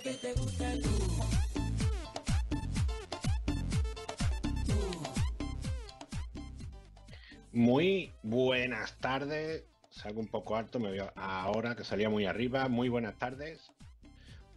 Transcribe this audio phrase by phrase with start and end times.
[0.00, 0.72] que te gusta.
[7.52, 9.64] Muy buenas tardes.
[9.90, 12.68] Salgo un poco alto, me veo ahora que salía muy arriba.
[12.68, 13.72] Muy buenas tardes.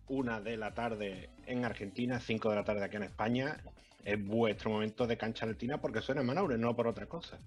[0.08, 3.58] Una de la tarde en Argentina, cinco de la tarde aquí en España.
[4.04, 7.38] Es vuestro momento de cancha latina porque suena Manaure, no por otra cosa.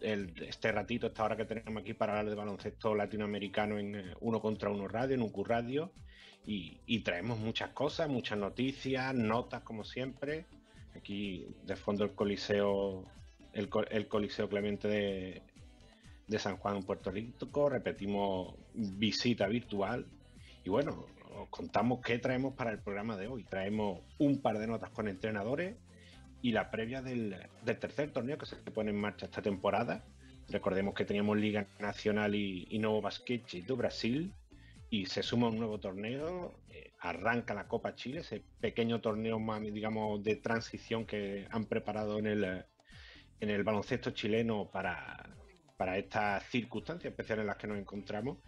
[0.00, 4.14] El- este ratito, esta hora que tenemos aquí para hablar de baloncesto latinoamericano en eh,
[4.20, 5.92] uno contra uno radio, en UQ Radio.
[6.46, 10.46] Y, traemos muchas cosas, muchas noticias, notas como siempre.
[10.94, 13.04] Aquí de fondo el Coliseo
[13.54, 17.68] el, el Coliseo Clemente de, San Juan, Puerto Rico.
[17.68, 20.06] Repetimos visita virtual.
[20.64, 23.44] Y bueno, os contamos qué traemos para el programa de hoy.
[23.44, 25.76] Traemos un par de notas con entrenadores
[26.42, 30.04] y la previa del, del tercer torneo que se pone en marcha esta temporada.
[30.48, 34.32] Recordemos que teníamos Liga Nacional y, y Novo Basquete do Brasil.
[34.94, 39.60] Y se suma un nuevo torneo, eh, arranca la Copa Chile, ese pequeño torneo más,
[39.60, 42.64] digamos, de transición que han preparado en el, eh,
[43.40, 45.36] en el baloncesto chileno para,
[45.76, 48.38] para estas circunstancias especiales en las que nos encontramos.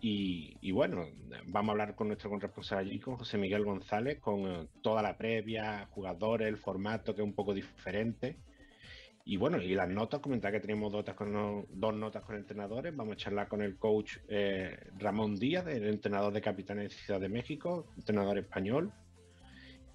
[0.00, 1.08] Y, bueno,
[1.46, 5.18] vamos a hablar con nuestro corresponsal allí, con José Miguel González, con eh, toda la
[5.18, 8.38] previa, jugadores, el formato que es un poco diferente.
[9.28, 12.96] Y bueno, y las notas, comentar que tenemos notas con, dos notas con entrenadores.
[12.96, 17.20] Vamos a charlar con el coach eh, Ramón Díaz, el entrenador de Capitanes de Ciudad
[17.20, 18.90] de México, entrenador español.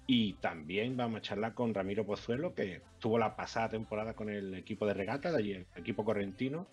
[0.06, 4.54] Y también vamos a charlar con Ramiro Pozuelo, que tuvo la pasada temporada con el
[4.54, 6.68] equipo de regata, de allí, el equipo correntino.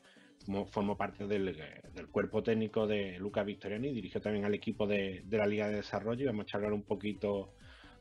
[0.70, 4.86] Formó parte del, eh, del cuerpo técnico de Lucas Victoriani y dirigió también al equipo
[4.86, 6.26] de la Liga de Desarrollo.
[6.26, 7.56] Y vamos a charlar un poquito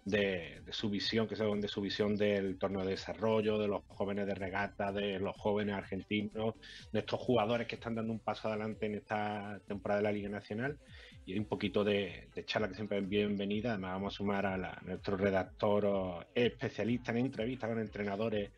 [0.05, 4.27] de, su visión, que son de su visión del torneo de desarrollo, de los jóvenes
[4.27, 6.55] de regata, de los jóvenes argentinos,
[6.93, 10.29] de estos jugadores que están dando un paso adelante en esta temporada de la Liga
[10.29, 10.79] Nacional
[11.27, 13.71] y un poquito de, charla que siempre es bienvenida.
[13.71, 18.51] Además, vamos a sumar a, la- a nuestro redactor especialista en entrevistas con entrenadores,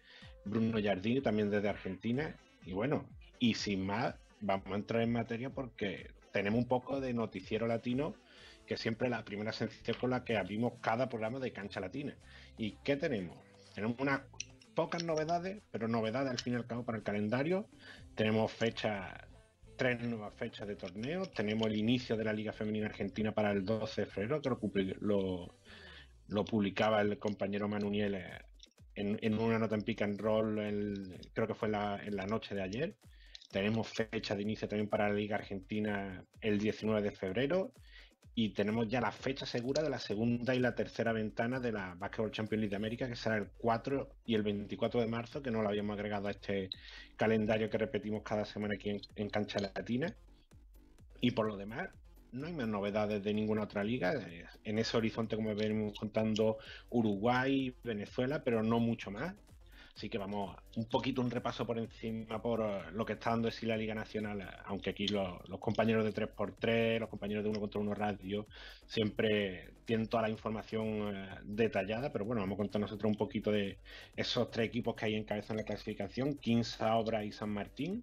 [0.44, 2.34] Bruno Jardini, también desde Argentina.
[2.64, 3.06] Y bueno,
[3.38, 8.14] y sin más, vamos a entrar en materia porque tenemos un poco de noticiero latino
[8.66, 12.16] que siempre la primera sensación con la que abrimos cada programa de cancha latina.
[12.56, 13.36] ¿Y qué tenemos?
[13.74, 14.22] Tenemos unas
[14.74, 17.66] pocas novedades, pero novedades al fin y al cabo para el calendario.
[18.14, 19.12] Tenemos fechas,
[19.76, 21.26] tres nuevas fechas de torneo.
[21.26, 24.50] Tenemos el inicio de la Liga Femenina Argentina para el 12 de febrero, que
[25.00, 25.54] lo,
[26.28, 28.38] lo, publicaba el compañero eh,
[28.94, 32.26] en, en una nota en pick and roll, el- creo que fue la, en la
[32.26, 32.94] noche de ayer.
[33.50, 37.72] Tenemos fecha de inicio también para la Liga Argentina el 19 de febrero
[38.34, 41.94] y tenemos ya la fecha segura de la segunda y la tercera ventana de la
[41.94, 45.50] Basketball Champions League de América, que será el 4 y el 24 de marzo, que
[45.50, 46.71] no lo habíamos agregado a este
[47.16, 50.15] calendario que repetimos cada semana aquí en, en Cancha Latina.
[51.21, 51.91] Y por lo demás,
[52.32, 54.15] no hay más novedades de ninguna otra liga.
[54.65, 56.59] En ese horizonte, como venimos contando,
[56.91, 59.34] Uruguay, Venezuela, pero no mucho más.
[59.94, 63.66] Así que vamos, un poquito un repaso por encima por lo que está dando sí
[63.66, 67.94] la Liga Nacional, aunque aquí los, compañeros de 3x3, los compañeros de 1 contra 1
[67.94, 68.47] radio,
[68.86, 73.53] siempre tienen toda la información eh, detallada, pero bueno, vamos a contar nosotros un poquito
[73.53, 73.78] de
[74.16, 78.03] esos tres equipos que hay en cabeza en la clasificación, Quinza, Obra y San Martín.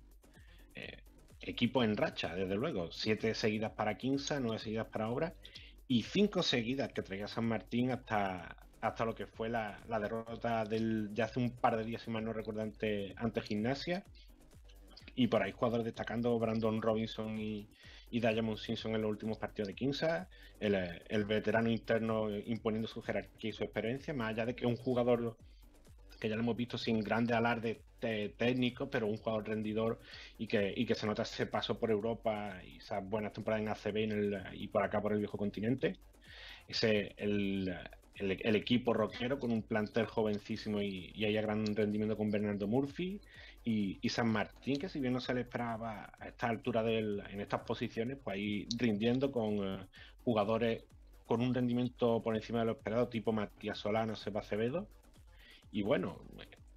[0.76, 0.98] Eh,
[1.42, 5.34] equipo en racha, desde luego, siete seguidas para Quinza, nueve seguidas para Obra
[5.88, 10.64] y cinco seguidas que traía San Martín hasta, hasta lo que fue la, la derrota
[10.66, 14.04] del, de hace un par de días, si mal no recuerdo, ante, ante Gimnasia.
[15.16, 17.68] Y por ahí jugadores destacando Brandon Robinson y,
[18.10, 20.30] y Diamond Simpson en los últimos partidos de Quinza,
[20.60, 24.78] el, el veterano interno imponiendo su jerarquía y su experiencia, más allá de que un
[24.78, 25.38] jugador
[26.20, 30.00] que ya lo hemos visto sin grandes alardes técnicos, pero un jugador rendidor
[30.38, 33.70] y que, y que se nota ese paso por Europa y esas buenas temporadas en
[33.70, 35.98] ACB en el- y por acá por el viejo continente.
[36.68, 37.74] Ese el,
[38.20, 42.68] el- equipo rockero con un plantel jovencísimo y, y ahí a gran rendimiento con Bernardo
[42.68, 43.22] Murphy
[43.64, 47.22] y, y San Martín, que si bien no se le esperaba a esta altura del,
[47.30, 49.88] en estas posiciones, pues ahí rindiendo con eh,
[50.24, 50.86] jugadores
[51.26, 54.92] con un rendimiento por encima de lo esperado, tipo Matías Solano, Seba Acevedo.
[55.72, 56.26] Y bueno,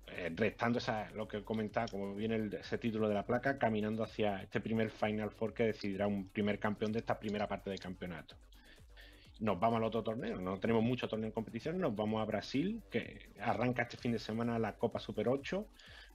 [0.07, 4.03] eh, restando esa, lo que comentaba, como viene el- ese título de la placa, caminando
[4.05, 7.81] hacia este primer Final Four que decidirá un primer campeón de esta primera parte del
[7.81, 8.37] campeonato.
[9.43, 12.81] Nos vamos al otro torneo, no tenemos mucho torneo en competición, nos vamos a Brasil,
[12.89, 15.67] que arranca este fin de semana la Copa Super 8,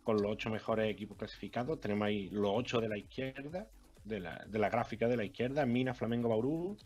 [0.02, 1.82] con los ocho mejores equipos clasificados.
[1.82, 3.68] Tenemos ahí los ocho de la izquierda,
[4.06, 6.78] de la, de la gráfica de la izquierda, Mina, Flamengo, Bauru,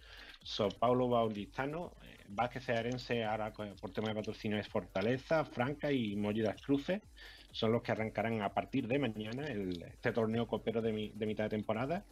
[0.42, 6.16] Sao Paulo, Baulistano, eh, Vázquez Cearense, ahora por tema de patrocinio es Fortaleza, Franca y
[6.16, 7.04] Molli das Cruces,
[7.52, 11.50] son los que arrancarán a partir de mañana el, este torneo copero de mitad de
[11.52, 12.04] temporada.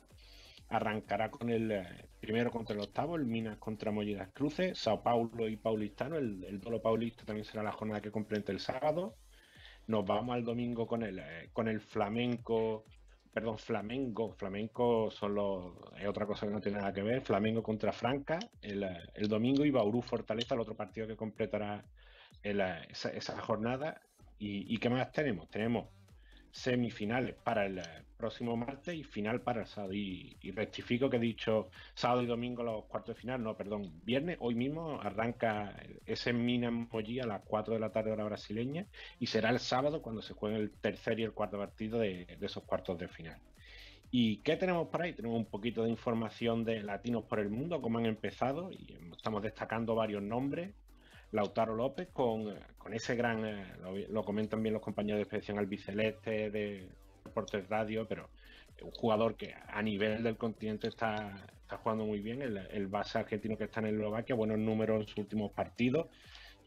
[0.69, 5.47] Arrancará con el eh, primero contra el octavo, el Minas contra Mollidas Cruces, Sao Paulo
[5.47, 9.15] y Paulistano, el, el Dolo Paulista también será la jornada que complete el sábado.
[9.87, 12.85] Nos vamos al domingo con el, eh, con el Flamenco,
[13.33, 15.37] perdón, Flamengo, Flamenco son
[15.99, 19.27] es otra cosa que no tiene nada que ver, Flamengo contra Franca el, eh, el
[19.27, 21.83] domingo y Bauru Fortaleza, el otro partido que completará
[22.43, 24.01] esa, jornada.
[24.37, 25.49] ¿Y, ¿Y qué más tenemos?
[25.49, 25.89] Tenemos
[26.51, 27.81] semifinales para el
[28.17, 29.93] próximo martes y final para el sábado.
[29.93, 34.37] Y, rectifico que he dicho sábado y domingo los cuartos de final, no, perdón, viernes,
[34.41, 35.75] hoy mismo arranca
[36.05, 38.87] ese Mina Mollí a las 4 de la tarde hora brasileña
[39.19, 42.45] y será el sábado cuando se juegue el tercer y el cuarto partido de, de
[42.45, 43.39] esos cuartos de final.
[44.11, 45.13] ¿Y qué tenemos por ahí?
[45.13, 49.43] Tenemos un poquito de información de latinos por el mundo, cómo han empezado, y estamos
[49.43, 50.73] destacando varios nombres.
[51.31, 56.49] Lautaro López con, con ese gran, eh, lo, comentan bien los compañeros de expedición albiceleste,
[56.49, 56.89] de
[57.23, 58.29] Deportes Radio, pero
[58.81, 63.19] un jugador que a nivel del continente está, está jugando muy bien, el, el, base
[63.19, 66.07] argentino que está en Eslovaquia, buenos números en sus últimos partidos,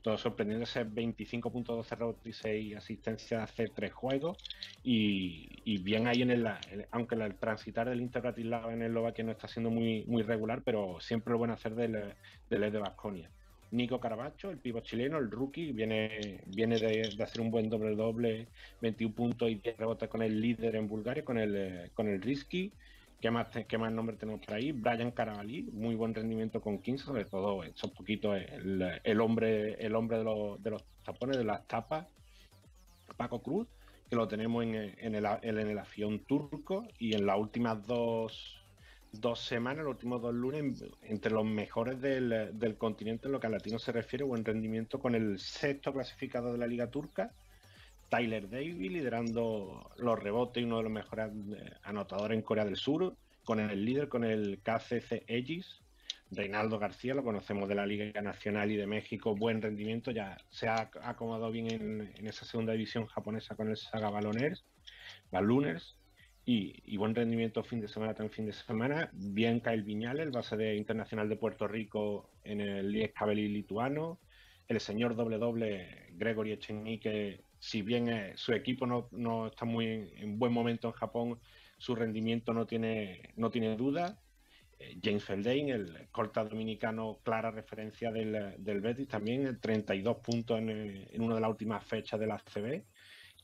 [0.02, 4.36] todo sorprendiendo ese 25.12 rebotes y 6 asistencias hace tres juegos
[4.82, 6.46] y, y, bien ahí en el,
[6.90, 11.00] aunque el transitar del Inter Bratislava en Eslovaquia no está siendo muy, muy regular, pero
[11.00, 12.14] siempre lo bueno hacer del,
[12.50, 13.30] del de Basconia.
[13.72, 18.46] Nico Caravacho, el pivo chileno, el rookie, viene, viene de, hacer un buen doble-doble,
[18.82, 22.70] 21 puntos y 10 rebotes con el líder en Bulgaria, con el, con el Risky.
[23.18, 24.72] ¿Qué más, ¿Qué más nombre tenemos por ahí?
[24.72, 29.94] Brian Carabalí, muy buen rendimiento con 15, sobre todo son poquito el, el, hombre, el
[29.94, 32.06] hombre de los, de los tapones, de las tapas.
[33.16, 33.68] Paco Cruz,
[34.10, 38.61] que lo tenemos en, en, el, en el avión turco y en las últimas dos
[39.12, 43.46] dos semanas, los últimos dos lunes, entre los mejores del, del, continente en lo que
[43.46, 47.30] a latino se refiere, buen rendimiento con el sexto clasificado de la Liga Turca,
[48.08, 52.76] Tyler Davis, liderando los rebotes y uno de los mejores eh, anotadores en Corea del
[52.76, 53.14] Sur,
[53.44, 55.80] con el líder, con el KCC Aegis,
[56.30, 60.68] Reinaldo García, lo conocemos de la Liga Nacional y de México, buen rendimiento, ya se
[60.68, 64.64] ha acomodado bien en, en esa segunda división japonesa con el Saga Baloners,
[65.30, 65.96] Ballooners,
[66.44, 69.10] y, buen rendimiento fin de semana también fin de semana.
[69.12, 74.20] Bien Kyle Viñales, el base de internacional de Puerto Rico en el Liescabeli lituano.
[74.66, 79.86] El señor doble doble Gregory Echenique, si bien eh, su equipo no, no, está muy
[80.16, 81.40] en buen momento en Japón,
[81.78, 84.18] su rendimiento no tiene, no tiene duda.
[84.78, 90.70] Eh, James Feldain, el corta dominicano, clara referencia del, del Betis, también 32 puntos en,
[90.70, 92.82] en una de las últimas fechas de la CB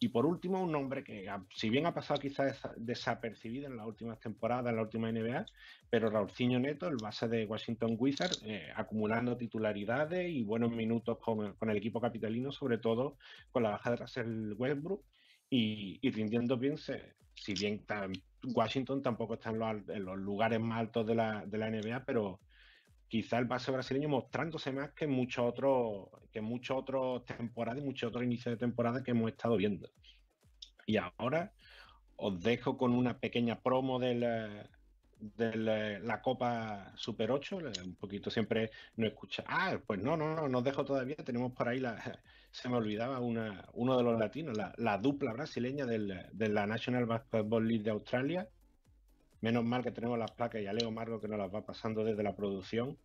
[0.00, 4.21] y por último, un nombre que, si bien ha pasado quizás desapercibido en las últimas
[4.21, 5.47] temporadas, en la última NBA,
[5.91, 11.55] pero Raulcinho Neto, el base de Washington Wizards, eh, acumulando titularidades y buenos minutos con,
[11.55, 13.17] con, el equipo capitalino, sobre todo
[13.50, 15.03] con la baja de Russell Westbrook
[15.50, 17.85] y, y rindiendo bien, se, si bien
[18.55, 22.05] Washington tampoco está en los, en los, lugares más altos de la, de la NBA,
[22.05, 22.41] pero
[23.08, 28.08] quizá el base brasileño mostrándose más que muchos otros que muchos otros temporadas y muchos
[28.08, 29.90] otros inicios de temporada que hemos estado viendo.
[30.87, 31.52] Y ahora
[32.16, 34.70] os dejo con una pequeña promo de la,
[35.19, 39.44] de la, Copa Super 8, un poquito siempre no escucha.
[39.47, 41.16] Ah, pues no, no, no, nos dejo todavía.
[41.16, 41.97] Tenemos por ahí la,
[42.50, 46.66] se me olvidaba una, uno de los latinos, la, la dupla brasileña del, de la
[46.66, 48.49] National Basketball League de Australia,
[49.40, 52.04] Menos mal que tenemos las placas y a Leo Margo que nos las va pasando
[52.04, 52.97] desde la producción.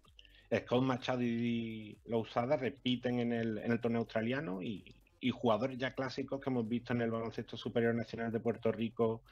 [0.52, 5.94] Scott Machado y Lousada repiten en el, en el torneo australiano y, y, jugadores ya
[5.94, 9.24] clásicos que hemos visto en el baloncesto superior nacional de Puerto Rico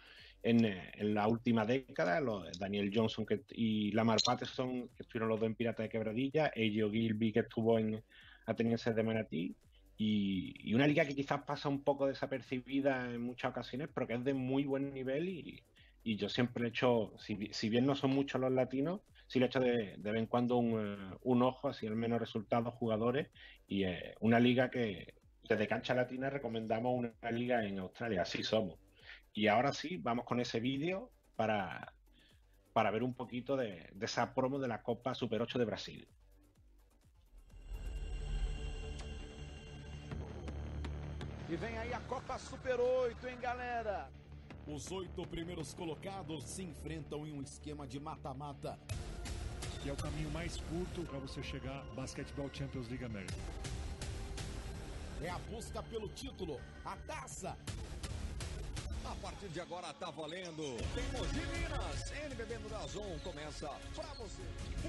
[0.43, 5.39] en, en la última década, los, Daniel Johnson que, y Lamar Patterson, que estuvieron los
[5.39, 8.03] dos en Pirata de Quebradilla, Ejo Gilby, que estuvo en
[8.47, 9.55] Atenienses de Manatí,
[9.97, 14.15] y, y, una liga que quizás pasa un poco desapercibida en muchas ocasiones, pero que
[14.15, 15.61] es de muy buen nivel y,
[16.03, 19.45] y yo siempre he hecho, si, si, bien no son muchos los latinos, sí le
[19.45, 22.73] he hecho de, de vez en cuando un, uh, un, ojo, así al menos resultados,
[22.73, 23.27] jugadores,
[23.67, 25.15] y eh, una liga que
[25.47, 28.79] desde Cancha Latina recomendamos una liga en Australia, así somos.
[29.33, 31.93] Y ahora sí, vamos con ese vídeo para,
[32.73, 36.07] para ver un poquito de, de esa promo de la Copa Super 8 de Brasil.
[41.51, 44.09] E vem aí a Copa Super 8, hein, galera?
[44.73, 48.79] Os oito primeiros colocados se enfrentam em um esquema de mata-mata.
[49.83, 53.35] Que é o caminho mais curto para você chegar à Basquetebol Champions League América.
[55.21, 57.57] É a busca pelo título, a taça.
[59.11, 60.77] A partir de agora tá valendo.
[60.95, 62.11] Tem Mogi Minas.
[62.11, 64.41] NBB no Dazon começa pra você.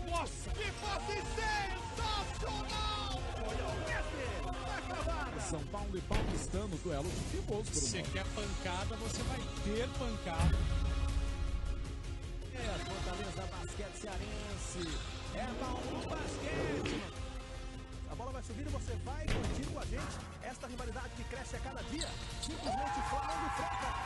[0.08, 3.20] Nossa, que passe sensacional!
[3.48, 5.50] Olha o Messi!
[5.50, 7.86] São Paulo e Paulistano, duelo de pivôs, Bruno.
[7.86, 10.58] Você quer pancada, você vai ter pancada.
[12.54, 13.42] É, Fortaleza
[14.02, 14.88] cearense.
[15.34, 17.21] É Bauru Basquete.
[18.22, 21.58] Bola vai subir e você vai curtir com a gente esta rivalidade que cresce a
[21.58, 22.06] cada dia.
[22.40, 23.96] Simplesmente Flamengo e.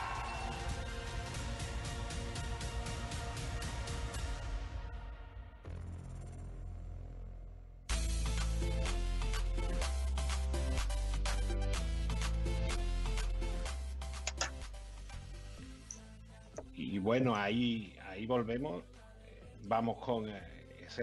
[16.75, 18.83] Y bueno, ahí, ahí volvemos.
[19.65, 20.27] Vamos con.
[20.27, 20.56] eh,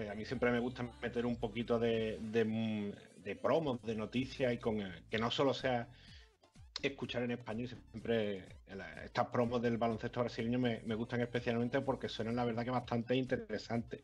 [0.09, 4.57] a mí siempre me gusta meter un poquito de, de, de promos, de noticias y
[4.57, 5.87] con que no solo sea
[6.81, 8.45] escuchar en español, siempre
[9.03, 14.03] estas promos del baloncesto brasileño me, gustan especialmente porque suenan la verdad que bastante interesantes.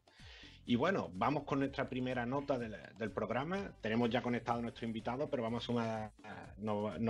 [0.64, 3.74] Y bueno, vamos con nuestra primera nota del, programa.
[3.82, 6.12] Tenemos ya conectado a nuestro invitado, pero vamos a sumar.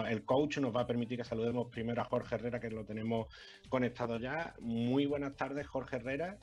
[0.07, 3.27] el coach nos va a permitir que saludemos primero a Jorge Herrera, que lo tenemos
[3.67, 4.55] conectado ya.
[4.61, 6.39] Muy buenas tardes, Jorge Herrera.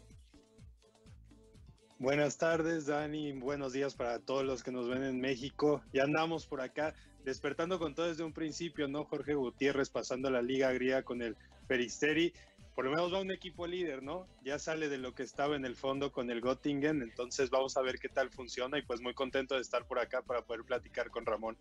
[2.01, 3.33] Buenas tardes, Dani.
[3.33, 5.83] Buenos días para todos los que nos ven en México.
[5.93, 9.05] Ya andamos por acá, despertando con todo desde un principio, ¿no?
[9.05, 11.37] Jorge Gutiérrez pasando la Liga Griega con el
[11.67, 12.33] Peristeri.
[12.77, 14.29] Por lo menos va un equipo líder, ¿no?
[14.45, 17.83] Ya sale de lo que estaba en el fondo con el Göttingen, entonces vamos a
[17.83, 21.11] ver qué tal funciona y pues muy contento de estar por acá para poder platicar
[21.11, 21.59] con Ramón.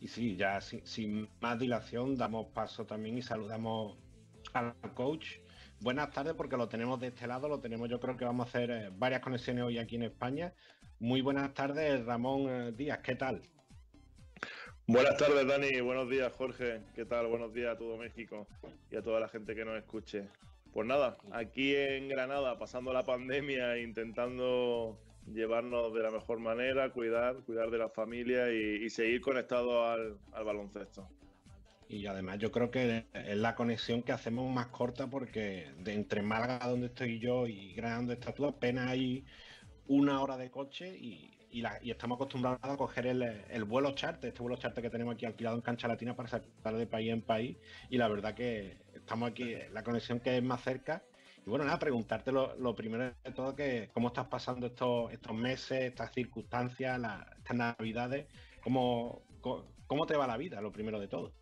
[0.00, 3.98] Y sí, ya sin, sin más dilación, damos paso también y saludamos
[4.52, 5.40] al coach.
[5.82, 8.48] Buenas tardes, porque lo tenemos de este lado, lo tenemos, yo creo que vamos a
[8.50, 10.52] hacer eh, varias conexiones hoy aquí en España.
[10.98, 13.40] Muy buenas tardes, Ramón eh, Díaz, ¿qué tal?
[14.86, 15.80] Buenas tardes, Dani.
[15.80, 16.82] Buenos días, Jorge.
[16.94, 17.28] ¿Qué tal?
[17.28, 18.46] Buenos días a todo México
[18.90, 20.28] y a toda la gente que nos escuche.
[20.70, 25.00] Pues nada, aquí en Granada, pasando la pandemia, intentando
[25.32, 31.08] llevarnos de la mejor manera, cuidar, cuidar de la familia y, seguir conectados al baloncesto.
[31.92, 36.22] Y además yo creo que es la conexión que hacemos más corta porque de entre
[36.22, 39.26] Málaga, donde estoy yo, y Granada, donde estás tú, apenas hay
[39.86, 44.42] una hora de coche y, y estamos acostumbrados a coger el, el vuelo charter, este
[44.42, 47.58] vuelo charter que tenemos aquí alquilado en Cancha Latina para saltar de país en país.
[47.88, 51.08] Y la verdad que estamos aquí, la conexión que es más cerca.
[51.44, 55.82] Y bueno, nada, preguntarte lo, primero de todo, que cómo estás pasando estos, estos meses,
[55.82, 58.28] estas circunstancias, la- estas navidades,
[58.60, 61.39] cómo, co- cómo te va la vida, lo primero de todo.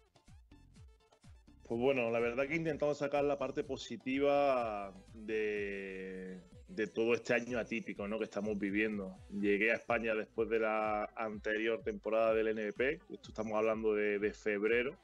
[1.69, 7.35] Pues bueno, la verdad que he intentado sacar la parte positiva de, de todo este
[7.35, 8.17] año atípico ¿no?
[8.19, 9.15] que estamos viviendo.
[9.39, 12.81] Llegué a España después de la anterior temporada del NBP,
[13.13, 14.97] esto estamos hablando de, de febrero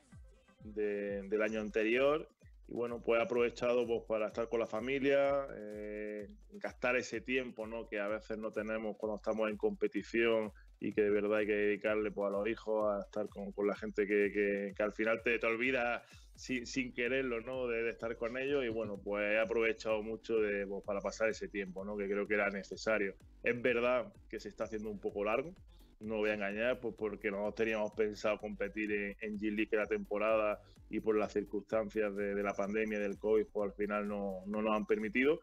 [0.65, 2.27] de- del año anterior,
[2.67, 7.67] y bueno, pues he aprovechado pues, para estar con la familia, eh, gastar ese tiempo
[7.67, 7.87] ¿no?
[7.87, 10.51] que a veces no tenemos cuando estamos en competición
[10.87, 13.67] y que de verdad hay que dedicarle pues, a los hijos, a estar con, con
[13.67, 16.03] la gente que, que- que al final te, te olvidas
[16.35, 17.67] sin, sin quererlo, ¿no?
[17.69, 21.29] De, de estar con ellos y bueno, pues he aprovechado mucho de, pues, para pasar
[21.31, 21.97] ese tiempo, ¿no?
[21.97, 23.15] Que creo que era necesario.
[23.43, 25.55] Es verdad que se está haciendo un poco largo,
[26.01, 30.59] no voy a engañar, pues porque nosotros teníamos pensado competir en, en G-League la temporada
[30.91, 34.61] y por las circunstancias de, de la pandemia, del COVID, pues al final no, no
[34.61, 35.41] nos han permitido.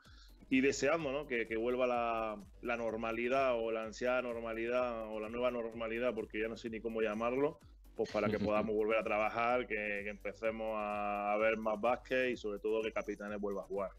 [0.52, 1.28] Y deseando ¿no?
[1.28, 6.42] que, que vuelva la, la normalidad o la ansiada normalidad o la nueva normalidad, porque
[6.42, 7.58] ya no sé ni cómo llamarlo,
[7.96, 12.32] pues para que podamos volver a trabajar, que, que empecemos a, a ver más básquet
[12.32, 13.92] y sobre todo que Capitanes vuelva a jugar.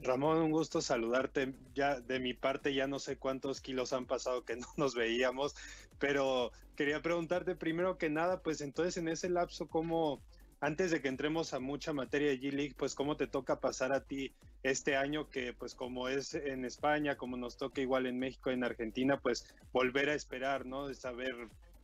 [0.00, 1.54] Ramón, un gusto saludarte.
[1.74, 5.54] Ya de mi parte ya no sé cuántos kilos han pasado que no nos veíamos,
[5.98, 10.22] pero quería preguntarte primero que nada, pues entonces en ese lapso, ¿cómo,
[10.64, 14.02] antes de que entremos a mucha materia de G-League, pues cómo te toca pasar a
[14.02, 18.50] ti este año que pues como es en España, como nos toca igual en México,
[18.50, 20.88] en Argentina, pues volver a esperar, ¿no?
[20.88, 21.34] De saber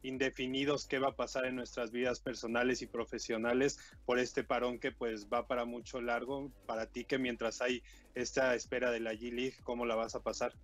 [0.02, 4.92] indefinidos qué va a pasar en nuestras vidas personales y profesionales por este parón que
[4.92, 7.82] pues va para mucho largo para ti que mientras hay
[8.14, 10.54] esta espera de la G League, ¿cómo la vas a pasar?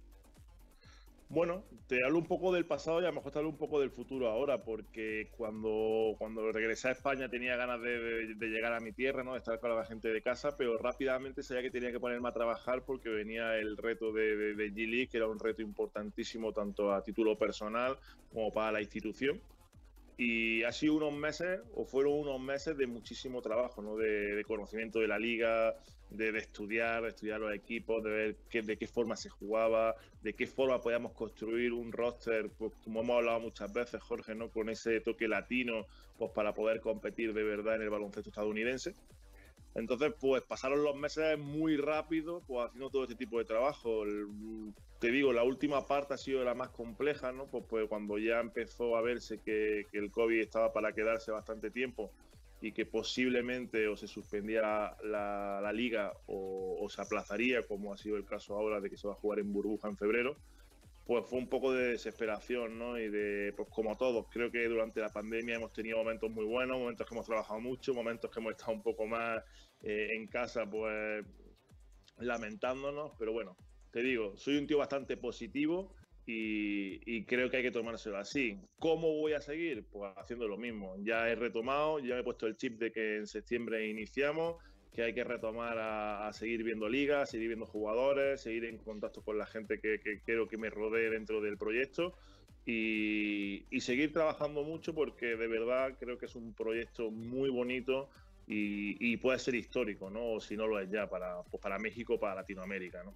[1.28, 3.80] Bueno, te hablo un poco del pasado y a lo mejor te hablo un poco
[3.80, 8.72] del futuro ahora, porque cuando, cuando regresé a España tenía ganas de, de- de llegar
[8.72, 9.32] a mi tierra, ¿no?
[9.32, 12.32] de estar con la gente de casa, pero rápidamente sabía que tenía que ponerme a
[12.32, 17.02] trabajar porque venía el reto de, de, G-League, que era un reto importantísimo tanto a
[17.02, 19.42] título personal como para la institución.
[20.18, 23.96] Y ha sido unos meses, o fueron unos meses de muchísimo trabajo, ¿no?
[23.96, 25.74] de, de conocimiento de la liga,
[26.10, 30.46] de, estudiar, estudiar los equipos, de ver qué, de qué forma se jugaba, de qué
[30.46, 34.50] forma podíamos construir un roster, pues, como hemos hablado muchas veces, Jorge, ¿no?
[34.50, 35.86] con ese toque latino,
[36.16, 38.94] pues para poder competir de verdad en el baloncesto estadounidense.
[39.74, 44.04] Entonces, pues pasaron los meses muy rápido, pues haciendo todo este tipo de trabajo.
[44.04, 47.46] El- te digo, la última parte ha sido la más compleja, ¿no?
[47.50, 51.70] Pues, pues cuando ya empezó a verse que, que el COVID estaba para quedarse bastante
[51.70, 52.10] tiempo,
[52.60, 57.98] y que posiblemente o se suspendiera la, la liga o, o se aplazaría, como ha
[57.98, 60.36] sido el caso ahora de que se va a jugar en burbuja en febrero,
[61.06, 62.98] pues fue un poco de desesperación, ¿no?
[62.98, 66.78] Y de, pues como todos, creo que durante la pandemia hemos tenido momentos muy buenos,
[66.78, 69.42] momentos que hemos trabajado mucho, momentos que hemos estado un poco más
[69.82, 71.24] eh, en casa, pues
[72.18, 73.56] lamentándonos, pero bueno,
[73.92, 75.94] te digo, soy un tío bastante positivo
[76.26, 78.58] y, y, creo que hay que tomárselo así.
[78.80, 79.84] ¿Cómo voy a seguir?
[79.84, 80.96] Pues haciendo lo mismo.
[81.04, 84.56] Ya he retomado, ya he puesto el chip de que en septiembre iniciamos,
[84.92, 89.22] que hay que retomar a, a seguir viendo ligas, seguir viendo jugadores, seguir en contacto
[89.22, 92.14] con la gente que, que quiero que me rodee dentro del proyecto.
[92.64, 98.10] Y, y, seguir trabajando mucho porque de verdad creo que es un proyecto muy bonito
[98.48, 100.32] y, y puede ser histórico, ¿no?
[100.32, 103.14] O si no lo es ya para, pues para México, para Latinoamérica, ¿no?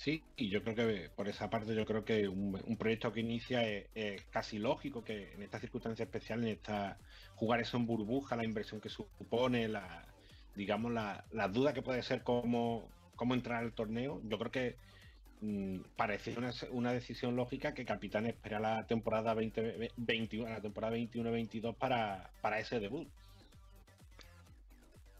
[0.00, 3.68] Sí, y yo creo que por esa parte yo creo que un, proyecto que inicia
[3.68, 6.96] es, casi lógico que en estas circunstancias especiales, en esta
[7.34, 10.06] jugar eso en burbuja, la inversión que supone, la
[10.54, 12.88] digamos la, duda que puede ser cómo,
[13.32, 14.76] entrar al torneo, yo creo que
[15.42, 16.34] mmm, parecía
[16.70, 22.80] una, decisión lógica que Capitán espera la temporada 2021, la temporada 21-22 para, para ese
[22.80, 23.06] debut.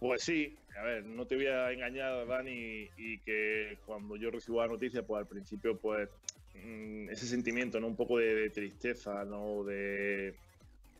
[0.01, 4.63] Pues sí, a ver, no te voy a engañar, Dani, y que cuando yo recibo
[4.63, 6.09] la noticia, pues al principio, pues
[6.55, 7.87] mmm, ese sentimiento, ¿no?
[7.87, 9.63] Un poco de, tristeza, ¿no?
[9.63, 10.35] De.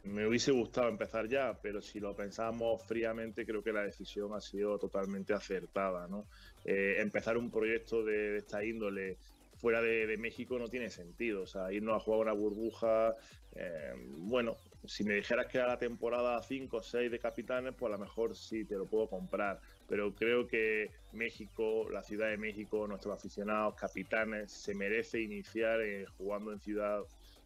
[0.05, 4.41] Me hubiese gustado empezar ya, pero si lo pensábamos fríamente, creo que la decisión ha
[4.41, 6.27] sido totalmente acertada, ¿no?
[6.67, 9.17] Eh, empezar un proyecto de, de esta índole
[9.61, 11.43] fuera de, de, México no tiene sentido.
[11.43, 13.15] O sea, irnos a jugar una burbuja,
[13.55, 17.93] eh, bueno, si me dijeras que era la temporada 5 o 6 de capitanes, pues
[17.93, 19.61] a lo mejor sí te lo puedo comprar.
[19.89, 26.07] Pero creo que México, la Ciudad de México, nuestros aficionados, capitanes, se merece iniciar eh,
[26.17, 27.01] jugando en Ciudad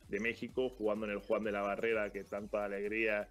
[0.09, 3.29] de México, jugando en el Juan de la Barrera, que tanta alegría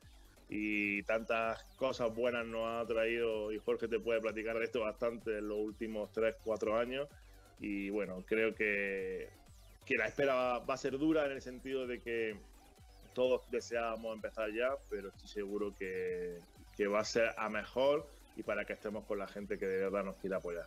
[0.50, 5.38] y tantas cosas buenas nos ha traído, y Jorge te puede platicar de esto bastante
[5.38, 7.08] en los últimos 3, 4 años.
[7.60, 9.30] Y bueno, creo que,
[9.86, 12.36] que la espera va, va a ser dura en el sentido de que
[13.14, 16.40] todos deseábamos empezar ya, pero estoy seguro que,
[16.76, 19.78] que, va a ser a mejor y para que estemos con la gente que de
[19.84, 20.66] verdad nos quiera apoyar.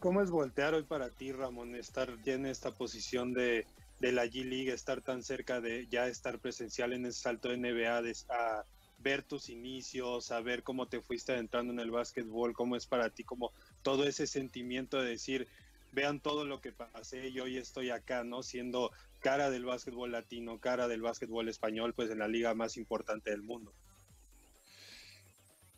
[0.00, 3.66] ¿Cómo es voltear hoy para ti, Ramón, estar ya en esta posición de,
[4.00, 8.02] de la G-League, estar tan cerca de ya estar presencial en ese salto de NBA,
[8.02, 8.64] de, a
[8.98, 13.10] ver tus inicios, a ver cómo te fuiste adentrando en el básquetbol, cómo es para
[13.10, 15.48] ti, como todo ese sentimiento de decir,
[15.92, 18.42] vean todo lo que pasé y hoy estoy acá, ¿no?
[18.42, 18.90] Siendo
[19.20, 23.42] cara del básquetbol latino, cara del básquetbol español, pues en la liga más importante del
[23.42, 23.72] mundo.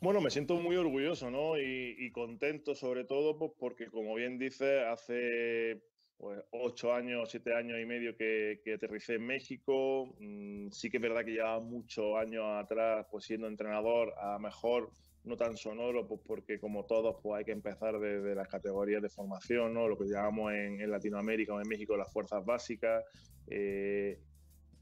[0.00, 1.56] Bueno, me siento muy orgulloso, ¿no?
[1.60, 5.80] Y, contento sobre todo pues, porque, como bien dice, hace
[6.16, 10.12] pues, ocho años, siete años y medio que, que aterricé en México.
[10.18, 14.90] Mm, sí que es verdad que llevaba muchos años atrás pues, siendo entrenador, a mejor
[15.24, 19.02] no tan sonoro, pues porque como todos pues hay que empezar desde de las categorías
[19.02, 19.88] de formación, ¿no?
[19.88, 23.04] lo que llamamos en, en Latinoamérica o en México las fuerzas básicas.
[23.46, 24.18] Eh,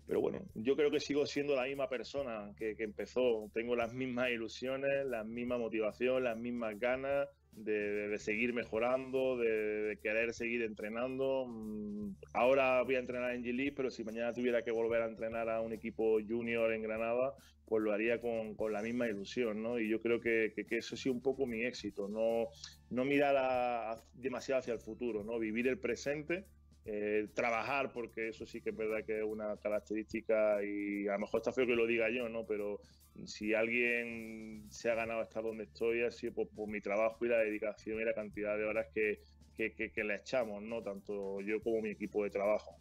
[0.07, 3.49] pero bueno, yo creo que sigo siendo la misma persona que, que, empezó.
[3.55, 10.33] Tengo las mismas ilusiones, la misma motivación, las mismas ganas de, seguir mejorando, de, querer
[10.33, 11.47] seguir entrenando.
[11.47, 15.49] Mm, ahora voy a entrenar en G-League, pero si mañana tuviera que volver a entrenar
[15.49, 17.35] a un equipo junior en Granada,
[17.67, 19.79] pues lo haría con, con la misma ilusión, ¿no?
[19.79, 22.49] Y yo creo que, que, eso ha sido un poco mi éxito, no,
[22.91, 25.39] no mirar demasiado hacia el futuro, ¿no?
[25.39, 26.45] Vivir el presente
[26.87, 31.21] eh, trabajar, porque eso sí que es verdad que es una característica y a lo
[31.21, 32.47] mejor está feo que lo diga yo, ¿no?
[32.47, 32.81] Pero
[33.27, 37.39] si alguien se ha ganado estar donde estoy, ha sido por, mi trabajo y la
[37.39, 39.21] dedicación y la cantidad de horas que,
[39.57, 40.83] que, le echamos, ¿no?
[40.83, 42.77] Tanto yo como mi equipo de trabajo.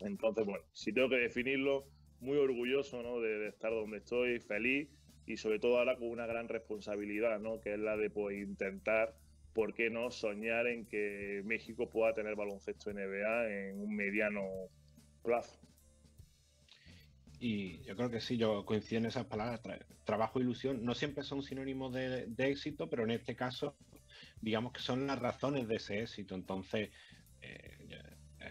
[0.00, 1.86] Entonces, bueno, si tengo que definirlo,
[2.20, 3.20] muy orgulloso, ¿no?
[3.20, 4.88] De, estar donde estoy, feliz
[5.26, 7.60] y sobre todo ahora con una gran responsabilidad, ¿no?
[7.60, 9.14] Que es la de intentar
[9.56, 14.42] ¿por qué no soñar en que México pueda tener baloncesto NBA en un mediano
[15.22, 15.58] plazo?
[17.38, 19.60] Y yo creo que sí, yo coincido en esas palabras.
[19.62, 23.76] Tra trabajo e ilusión no siempre son sinónimos de, éxito, pero en este caso,
[24.40, 26.34] digamos que son las razones de ese éxito.
[26.34, 26.90] Entonces,
[27.42, 27.76] eh,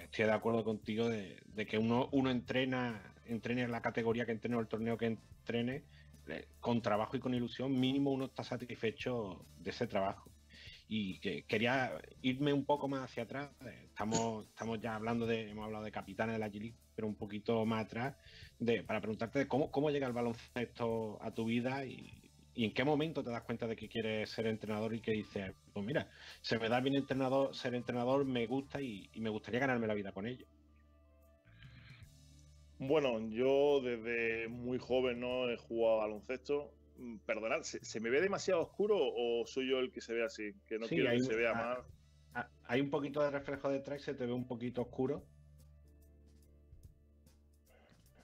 [0.04, 4.58] estoy de acuerdo contigo de, que uno, uno entrena, entrene en la categoría que entrene
[4.58, 5.84] o el torneo que entrene,
[6.28, 10.35] eh, con trabajo y con ilusión, mínimo uno está satisfecho de ese trabajo
[10.88, 13.50] y que quería irme un poco más hacia atrás.
[13.84, 17.66] Estamos, estamos ya hablando de, hemos hablado de capitanes de la G pero un poquito
[17.66, 18.16] más atrás,
[18.58, 22.86] de, para preguntarte cómo, cómo llega el baloncesto a tu vida y, y, en qué
[22.86, 26.10] momento te das cuenta de que quieres ser entrenador y que dices, pues mira,
[26.42, 29.94] se me da bien entrenador, ser entrenador, me gusta y, y me gustaría ganarme la
[29.94, 30.46] vida con ello.
[32.80, 36.72] Bueno, yo desde muy joven no he jugado a baloncesto.
[36.98, 40.24] Mm, Perdonad, ¿se, se me ve demasiado oscuro o soy yo el que se ve
[40.24, 40.54] así?
[40.66, 41.84] Que no Sí, quiero que se vea.
[42.34, 45.26] Ah, Hay un poquito de reflejo detrás y se te ve un poquito oscuro.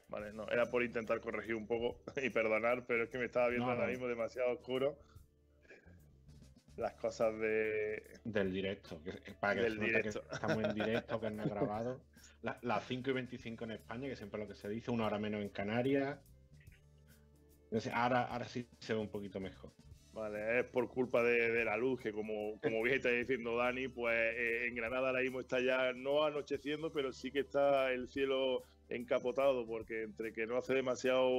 [0.09, 3.47] Vale, no, era por intentar corregir un poco y perdonar, pero es que me estaba
[3.47, 4.99] viendo No, ahora mismo demasiado oscuro.
[6.77, 8.19] Las cosas de.
[8.23, 10.21] Del directo, que- para que Del directo.
[10.27, 12.01] que estamos en directo, que no grabado.
[12.41, 15.05] La- Las 5 y 25 en España, que siempre es lo que se dice, una
[15.05, 16.19] hora menos en Canarias.
[17.71, 19.71] No sé, ahora, ahora sí se ve un poquito mejor.
[20.13, 23.87] Vale, es por culpa de, de la luz, que como, como bien está diciendo Dani,
[23.87, 28.09] pues eh, en Granada ahora mismo está ya no anocheciendo, pero sí que está el
[28.09, 31.29] cielo encapotado, porque entre que no hace demasiado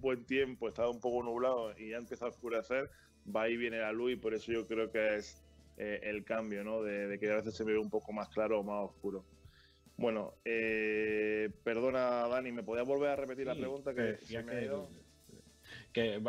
[0.00, 2.90] buen tiempo, está un poco nublado y ya empieza a oscurecer,
[3.34, 5.42] va y viene la luz y por eso yo creo que es
[5.78, 6.80] eh, el cambio, ¿no?
[6.80, 9.24] De, de que a veces se ve un poco más claro o más oscuro.
[9.96, 13.92] Bueno, eh, perdona Dani, ¿me podías volver a repetir la pregunta?
[13.92, 14.88] Que se me ha que, ido?
[15.92, 16.22] Que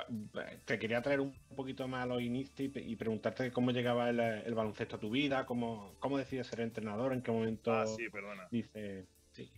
[0.65, 4.54] te quería traer un poquito más a los inicios y, preguntarte cómo llegaba el, el
[4.54, 8.47] baloncesto a tu vida, cómo, cómo decides ser entrenador, en qué momento Ah, sí, perdona.
[8.52, 9.49] dices, sí,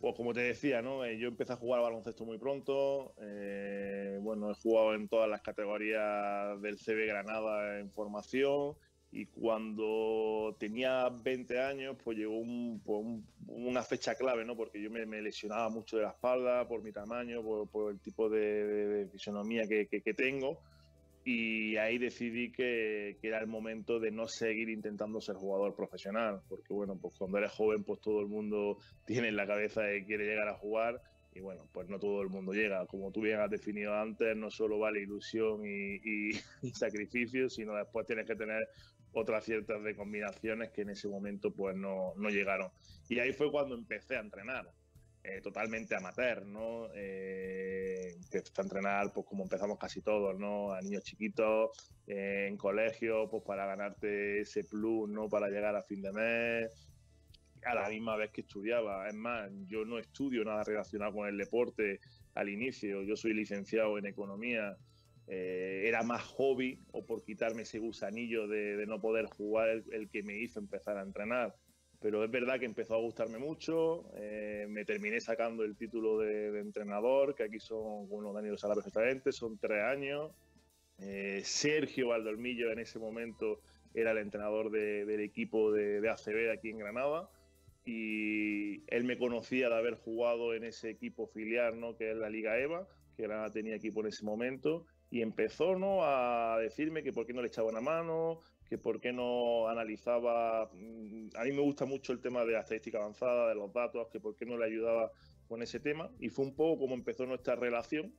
[0.00, 1.04] Pues como te decía, ¿no?
[1.04, 3.14] Eh, yo empecé a jugar al baloncesto muy pronto.
[3.20, 8.76] eh, bueno, he jugado en todas las categorías del CB Granada en formación.
[9.18, 14.54] Y cuando tenía 20 años, pues llegó un- pues un- una fecha clave, ¿no?
[14.56, 17.98] Porque yo me, me lesionaba mucho de la espalda por mi tamaño, por, por el
[18.00, 20.58] tipo de, de- de fisonomía que, que- que tengo.
[21.24, 26.42] Y ahí decidí que, que era el momento de no seguir intentando ser jugador profesional.
[26.48, 30.04] Porque, bueno, pues cuando eres joven, pues todo el mundo tiene en la cabeza que
[30.04, 31.00] quiere llegar a jugar
[31.32, 32.86] y bueno, pues no todo el mundo llega.
[32.86, 36.30] Como tú bien has definido antes, no solo vale ilusión y, y-
[36.62, 38.66] y sacrificio, sino después tienes que tener
[39.16, 42.70] otras ciertas de combinaciones que en ese momento pues no, no llegaron.
[43.08, 44.70] Y ahí fue cuando empecé a entrenar.
[45.26, 46.88] eh, totalmente amateur, ¿no?
[46.94, 50.72] Eh, empecé a entrenar, pues como empezamos casi todos, ¿no?
[50.72, 51.70] A niños chiquitos,
[52.06, 55.28] eh, en colegio, pues para ganarte ese plus, ¿no?
[55.28, 56.70] Para llegar a fin de mes,
[57.64, 59.08] a la misma vez que estudiaba.
[59.08, 61.98] Es más, yo no estudio nada relacionado con el deporte
[62.34, 63.02] al inicio.
[63.02, 64.76] Yo soy licenciado en economía.
[65.26, 69.84] Eh, era más hobby o por quitarme ese gusanillo de, de no poder jugar el,
[69.92, 71.54] el que me hizo empezar a entrenar.
[71.98, 74.04] Pero es verdad que empezó a gustarme mucho.
[74.16, 78.58] eh, me terminé sacando el título de, de entrenador, que aquí son, bueno, Dani lo
[78.58, 80.32] sabe perfectamente, son tres años.
[80.98, 83.60] Eh, Sergio Valdolmillo en ese momento
[83.92, 87.28] era el entrenador de- del equipo de, ACB aquí en Granada
[87.84, 91.96] y él me conocía de haber jugado en ese equipo filial, ¿no?
[91.96, 92.86] que es la Liga EVA,
[93.16, 96.04] que Granada tenía equipo en ese momento, y empezó ¿no?
[96.04, 100.70] a decirme que por qué no le echaba una mano, que por qué no analizaba,
[100.72, 104.08] mm, a mí me gusta mucho el tema de la estadística avanzada, de los datos,
[104.08, 105.12] que por qué no le ayudaba
[105.48, 108.14] con ese tema, y fue un poco como empezó nuestra relación,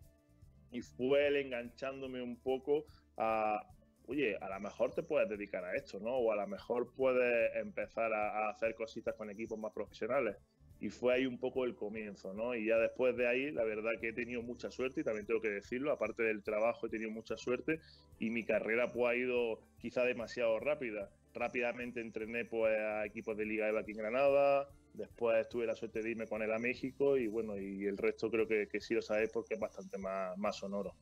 [0.72, 2.86] y fue él enganchándome un poco
[3.18, 3.68] a,
[4.06, 6.16] oye, a lo mejor te puedes dedicar a esto, ¿no?
[6.16, 10.38] O a lo mejor puedes empezar a, a hacer cositas con equipos más profesionales.
[10.80, 12.54] Y fue ahí un poco el comienzo, ¿no?
[12.54, 15.42] Y ya después de ahí, la verdad que he tenido mucha suerte, y también tengo
[15.42, 17.80] que decirlo, aparte del trabajo he tenido mucha suerte,
[18.20, 21.10] y mi carrera pues ha ido quizá demasiado rápida.
[21.34, 26.02] Rápidamente entrené pues a equipos de Liga EVA aquí en Granada, después tuve la suerte
[26.02, 28.94] de irme con él a México, y bueno, y el resto creo que, que sí
[28.94, 30.96] lo sabéis porque es bastante más, más sonoro.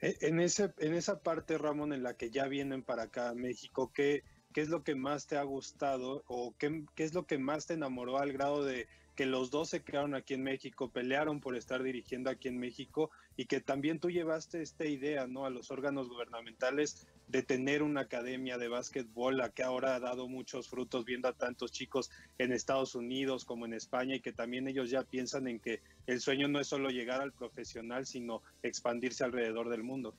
[0.00, 3.34] Eh, En, ese, en esa parte, Ramón, en la que ya vienen para acá a
[3.34, 7.38] México, ¿qué, qué es lo que más te ha gustado o qué, es lo que
[7.38, 8.86] más te enamoró al grado de
[9.16, 13.10] que los dos se quedaron aquí en México, pelearon por estar dirigiendo aquí en México
[13.36, 15.44] y que también tú llevaste esta idea ¿no?
[15.44, 20.28] a los órganos gubernamentales de tener una academia de básquetbol, la que ahora ha dado
[20.28, 24.66] muchos frutos viendo a tantos chicos en Estados Unidos como en España y que también
[24.66, 29.24] ellos ya piensan en que el sueño no es solo llegar al profesional, sino expandirse
[29.24, 30.14] alrededor del mundo.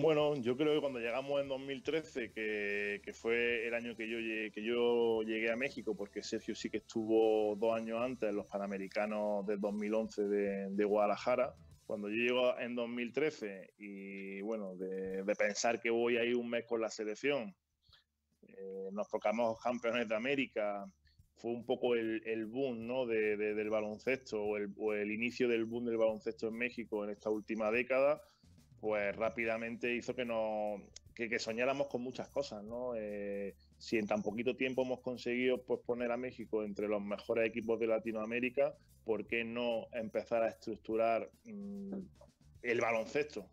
[0.00, 4.18] Bueno, yo creo que cuando llegamos en 2013, que, que fue el año que yo,
[4.18, 8.34] llegué, que yo llegué a México, porque Sergio sí que estuvo dos años antes en
[8.34, 11.54] los Panamericanos del 2011 de, de Guadalajara,
[11.86, 16.50] cuando yo llego en 2013 y bueno, de, de pensar que voy a ir un
[16.50, 17.54] mes con la selección,
[18.48, 20.84] eh, nos tocamos campeones de América,
[21.36, 23.06] fue un poco el, el boom ¿no?
[23.06, 27.04] de, de, del baloncesto o el, o el inicio del boom del baloncesto en México
[27.04, 28.20] en esta última década
[28.84, 30.76] pues rápidamente hizo que, no,
[31.14, 32.94] que, soñáramos con muchas cosas, ¿no?
[32.94, 37.48] Eh, si en tan poquito tiempo hemos conseguido pues, poner a México entre los mejores
[37.48, 41.94] equipos de Latinoamérica, ¿por qué no empezar a estructurar mmm,
[42.60, 43.48] el baloncesto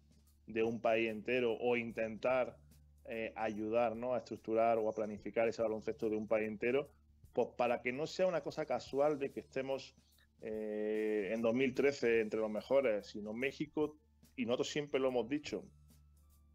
[0.48, 2.58] de un país entero o intentar
[3.06, 4.16] eh, ayudar ¿no?
[4.16, 6.90] a estructurar o a planificar ese baloncesto de un país entero?
[7.32, 9.96] pues para que no sea una cosa casual de que estemos
[10.42, 13.98] eh, en 2013 entre los mejores, sino México,
[14.36, 15.64] y nosotros siempre lo hemos dicho,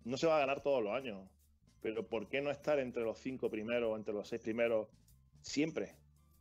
[0.05, 1.29] no se va a ganar todos los años,
[1.81, 4.89] pero ¿por qué no estar entre los cinco primeros, entre los seis primeros,
[5.41, 5.95] siempre?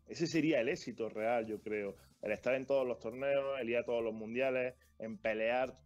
[0.07, 1.95] Ese sería el éxito real, yo creo.
[2.21, 5.79] El estar en todos los torneos, el ir a todos los mundiales, en pelear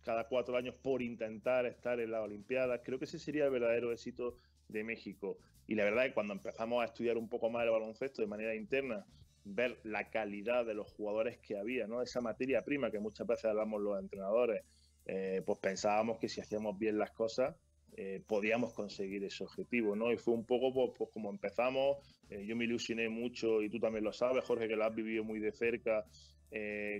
[0.00, 2.80] cada cuatro años por intentar estar en las Olimpiadas.
[2.84, 4.38] Creo que ese sería el verdadero éxito
[4.68, 5.38] de México.
[5.66, 8.28] Y la verdad es que cuando empezamos a estudiar un poco más el baloncesto de
[8.28, 9.04] manera interna,
[9.44, 12.02] ver la calidad de los jugadores que había, ¿no?
[12.02, 14.64] Esa materia prima que muchas veces hablamos los entrenadores,
[15.06, 17.54] eh, pues pensábamos que si hacíamos bien las cosas,
[17.96, 20.12] eh, podíamos conseguir ese objetivo, ¿no?
[20.12, 23.78] Y fue un poco pues, pues como empezamos, eh, yo me ilusioné mucho y tú
[23.78, 26.04] también lo sabes, Jorge, que lo has vivido muy de cerca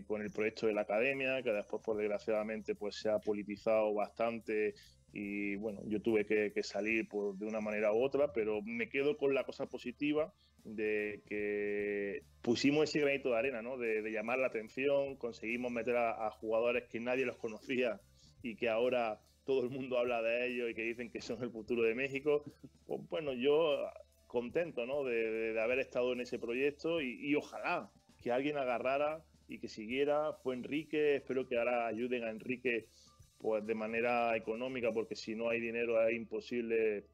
[0.07, 4.75] con el proyecto de la academia, que después, pues desgraciadamente, pues se ha politizado bastante
[5.13, 9.17] y bueno, yo tuve que, salir pues, de una manera u otra, pero me quedo
[9.17, 10.35] con la cosa positiva
[10.67, 13.79] de que pusimos ese granito de arena, ¿no?
[13.79, 18.01] De, llamar la atención, conseguimos meter a, jugadores que nadie los conocía
[18.43, 21.51] y que ahora todo el mundo habla de ellos y que dicen que son el
[21.51, 22.45] futuro de México.
[22.87, 23.79] Pues bueno, yo
[24.27, 25.05] contento, ¿no?
[25.05, 30.33] De, haber estado en ese proyecto y, y ojalá que alguien agarrara y que siguiera.
[30.43, 32.87] Fue Enrique, espero que ahora ayuden a Enrique
[33.39, 37.05] pues de manera económica, porque si no hay dinero es imposible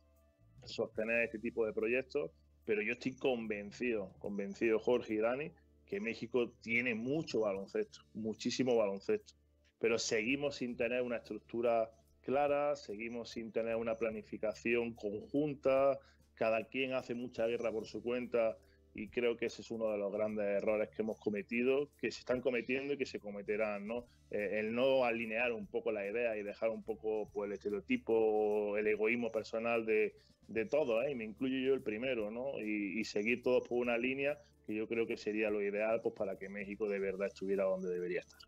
[0.64, 2.30] sostener este tipo de proyectos.
[2.64, 5.52] Pero yo estoy convencido, convencido, Jorge y Dani,
[5.86, 9.34] que México tiene mucho baloncesto, muchísimo baloncesto.
[9.78, 11.90] Pero seguimos sin tener una estructura
[12.22, 15.98] clara, seguimos sin tener una planificación conjunta,
[16.34, 18.56] cada quien hace mucha guerra por su cuenta
[18.94, 22.20] y creo que ese es uno de los grandes errores que hemos cometido, que se
[22.20, 24.06] están cometiendo y que se cometerán, ¿no?
[24.32, 28.78] Eh, el no alinear un poco la idea y dejar un poco pues, el estereotipo,
[28.78, 30.14] el egoísmo personal de,
[30.48, 31.10] de todos, ¿eh?
[31.10, 32.58] y me incluyo yo el primero, ¿no?
[32.58, 36.38] Y, seguir todos por una línea que yo creo que sería lo ideal pues, para
[36.38, 38.40] que México de verdad estuviera donde debería estar.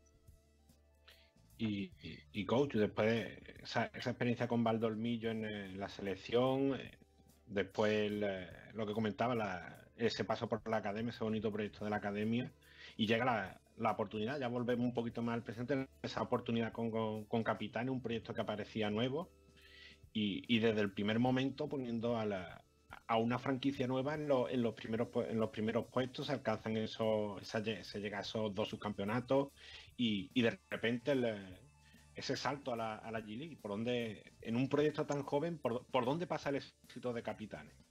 [1.58, 1.90] Y,
[2.32, 6.92] y, coach, después esa, esa experiencia con Valdolmillo en, en la selección, eh,
[7.46, 8.10] después
[8.72, 12.50] lo que comentaba, la, ese paso por la academia, ese bonito proyecto de la academia,
[12.96, 17.44] y llega la, oportunidad, ya volvemos un poquito más al presente, esa oportunidad con, con,
[17.44, 19.30] Capitán, un proyecto que aparecía nuevo,
[20.12, 22.64] y, desde el primer momento poniendo a, la,
[23.09, 27.44] a una franquicia nueva en, en, los primeros, en los primeros puestos, se alcanzan esos,
[27.46, 29.48] se llega a esos dos subcampeonatos,
[29.96, 31.14] y, y de repente
[32.14, 35.85] ese salto a la, a la G-League, por donde, en un proyecto tan joven, por,
[35.87, 37.83] por dónde pasa el éxito de Capitanes.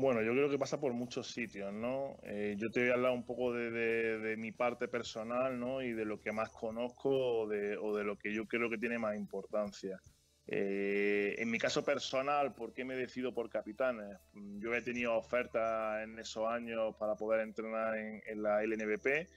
[0.00, 2.20] Bueno, yo creo que pasa por muchos sitios, ¿no?
[2.22, 5.82] Eh, yo te voy a hablar un poco de, mi parte personal, ¿no?
[5.82, 9.16] Y de lo que más conozco o de, lo que yo creo que tiene más
[9.16, 10.00] importancia.
[10.46, 14.16] Eh, en mi caso personal, ¿por qué me decido por capitanes?
[14.34, 19.28] Yo he tenido ofertas en esos años para poder entrenar en, la LNBP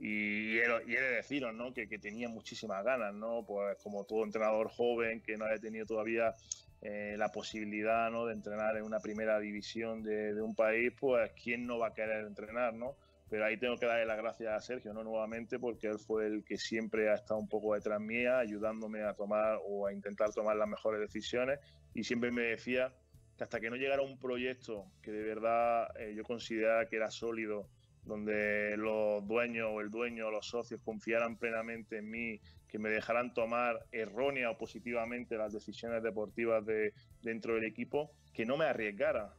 [0.00, 1.72] y he, de deciros, ¿no?
[1.72, 3.46] Que, que, tenía muchísimas ganas, ¿no?
[3.46, 6.34] Pues como todo entrenador joven que no haya tenido todavía
[6.80, 8.26] eh, la posibilidad ¿no?
[8.26, 12.24] de entrenar en una primera división de, un país, pues quién no va a querer
[12.24, 12.96] entrenar, ¿no?
[13.28, 15.02] Pero ahí tengo que darle las gracias a Sergio, ¿no?
[15.02, 19.12] Nuevamente, porque él fue el que siempre ha estado un poco detrás mía, ayudándome a
[19.14, 21.58] tomar o a intentar tomar las mejores decisiones
[21.94, 22.94] y siempre me decía
[23.36, 27.10] que hasta que no llegara un proyecto que de verdad eh, yo considerara que era
[27.10, 27.68] sólido,
[28.04, 32.90] donde los dueños o el dueño o los socios confiaran plenamente en mí que me
[32.90, 38.66] dejaran tomar errónea o positivamente las decisiones deportivas de, dentro del equipo, que no me
[38.66, 39.34] arriesgara.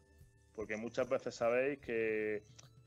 [0.55, 2.43] Porque muchas veces sabéis que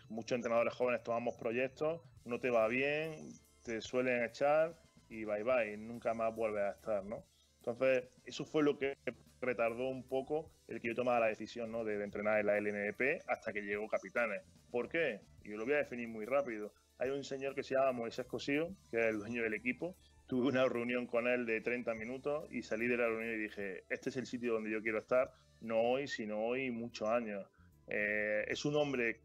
[0.09, 3.15] muchos entrenadores jóvenes tomamos proyectos, no te va bien,
[3.63, 4.77] te suelen echar
[5.09, 7.25] y bye bye, nunca más vuelves a estar, ¿no?
[7.59, 8.97] Entonces, eso fue lo que
[9.41, 11.85] retardó un poco el que yo tomara la decisión ¿no?
[11.85, 14.43] de, entrenar en la LNP hasta que llegó Capitanes.
[14.71, 15.21] ¿Por qué?
[15.45, 16.73] Yo lo voy a definir muy rápido.
[16.99, 19.97] Hay un señor que se llama Moisés Cosío, que es el dueño del equipo,
[20.33, 23.85] tuve una reunión con él de 30 minutos y salí de la reunión y dije,
[23.91, 27.47] este es el sitio donde yo quiero estar, no hoy, sino hoy muchos años.
[27.87, 29.21] Eh, es un hombre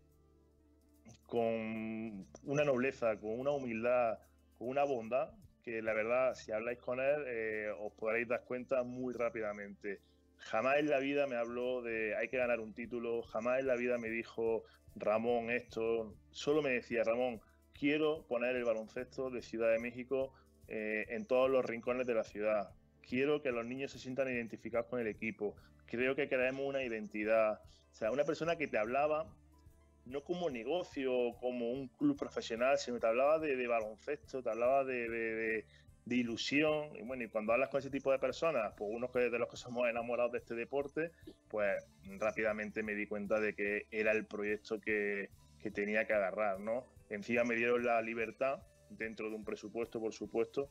[1.25, 4.19] con una nobleza, con una humildad,
[4.57, 5.31] con una bondad,
[5.63, 10.01] que la verdad, si habláis con él, eh, os podréis dar cuenta muy rápidamente.
[10.39, 13.77] Jamás en la vida me habló de hay que ganar un título, jamás en la
[13.77, 14.65] vida me dijo
[14.97, 17.39] Ramón esto, solo me decía Ramón,
[17.71, 20.33] quiero poner el baloncesto de Ciudad de México
[20.67, 22.71] eh, en todos los rincones de la ciudad.
[23.01, 25.55] Quiero que los niños se sientan identificados con el equipo.
[25.85, 27.61] Creo que creemos una identidad.
[27.91, 29.27] O sea, una persona que te hablaba
[30.05, 35.65] no como negocio, como un club profesional, sino te hablaba de, baloncesto, te hablaba de,
[36.07, 36.95] de ilusión.
[36.95, 39.49] Y bueno, y cuando hablas con ese tipo de personas, pues unos que de los
[39.49, 41.11] que somos enamorados de este deporte,
[41.49, 41.83] pues
[42.19, 45.29] rápidamente me di cuenta de que era el proyecto que,
[45.61, 46.85] que tenía que agarrar, ¿no?
[47.09, 50.69] Encima me dieron la libertad, dentro de un presupuesto, por supuesto,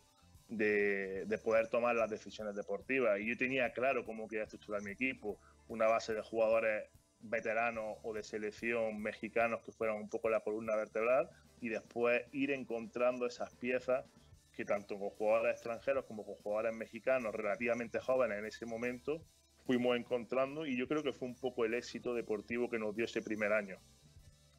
[0.48, 3.18] de, de poder tomar las decisiones deportivas.
[3.20, 6.88] Y yo tenía claro cómo quería estructurar mi equipo, una base de jugadores
[7.20, 11.28] veteranos o de selección mexicanos que fueran un poco la columna vertebral
[11.60, 14.04] y después ir encontrando esas piezas
[14.52, 19.22] que tanto con jugadores extranjeros como con jugadores mexicanos relativamente jóvenes en ese momento
[19.66, 23.04] fuimos encontrando y yo creo que fue un poco el éxito deportivo que nos dio
[23.04, 23.78] ese primer año.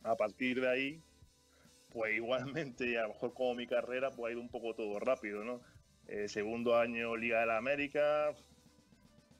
[0.03, 1.01] A partir de ahí,
[1.89, 5.43] pues igualmente, a lo mejor como mi carrera, pues ha ido un poco todo rápido,
[5.43, 5.61] ¿no?
[6.07, 8.33] Eh, segundo año Liga de la América,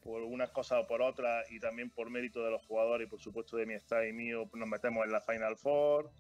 [0.02, 3.20] por unas cosas o por otras, y también por mérito de los jugadores y por
[3.20, 6.12] supuesto de mi staff y mío, nos metemos en la Final Four.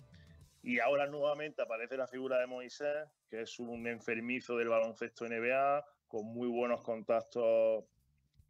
[0.63, 5.85] Y ahora nuevamente aparece la figura de Moisés, que es un enfermizo del baloncesto NBA,
[6.07, 7.85] con muy buenos contactos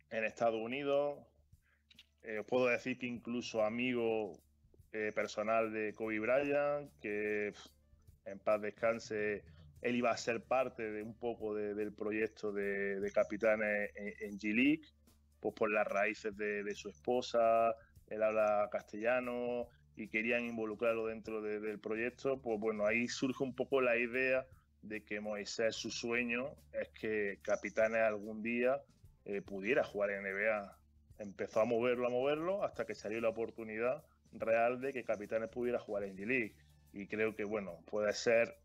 [0.09, 1.19] en Estados Unidos.
[2.23, 4.39] Eh, os puedo decir que incluso amigo
[4.97, 7.53] eh, personal de Kobe Bryant, que
[8.25, 9.43] en paz descanse,
[9.81, 14.13] él iba a ser parte de un poco de- del proyecto de, de capitanes en,
[14.21, 14.81] en G-League,
[15.39, 17.75] pues por las raíces de, su esposa,
[18.07, 23.53] él habla castellano y querían involucrarlo dentro de- del proyecto, pues bueno, ahí surge un
[23.55, 24.45] poco la idea
[24.81, 28.81] de que Moisés, su sueño es que Capitanes algún día
[29.25, 30.77] eh, pudiera jugar en NBA.
[31.19, 35.79] Empezó a moverlo, a moverlo, hasta que salió la oportunidad real de que Capitanes pudiera
[35.79, 36.55] jugar en G-League.
[36.93, 38.57] Y creo que, bueno, puede ser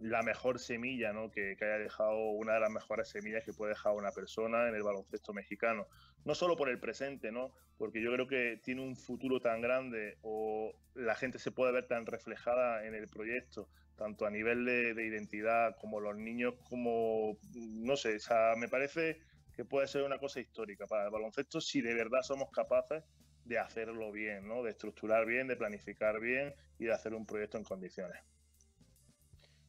[0.00, 1.30] la mejor semilla ¿no?
[1.30, 4.74] que, que haya dejado, una de las mejores semillas que puede dejar una persona en
[4.74, 5.86] el baloncesto mexicano.
[6.24, 7.52] No solo por el presente, ¿no?
[7.80, 11.86] porque yo creo que tiene un futuro tan grande o la gente se puede ver
[11.86, 17.38] tan reflejada en el proyecto, tanto a nivel de, de identidad como los niños, como,
[17.54, 19.16] no sé, o sea, me parece
[19.54, 23.02] que puede ser una cosa histórica para el baloncesto si de verdad somos capaces
[23.44, 24.62] de hacerlo bien, ¿no?
[24.62, 28.18] de estructurar bien, de planificar bien y de hacer un proyecto en condiciones.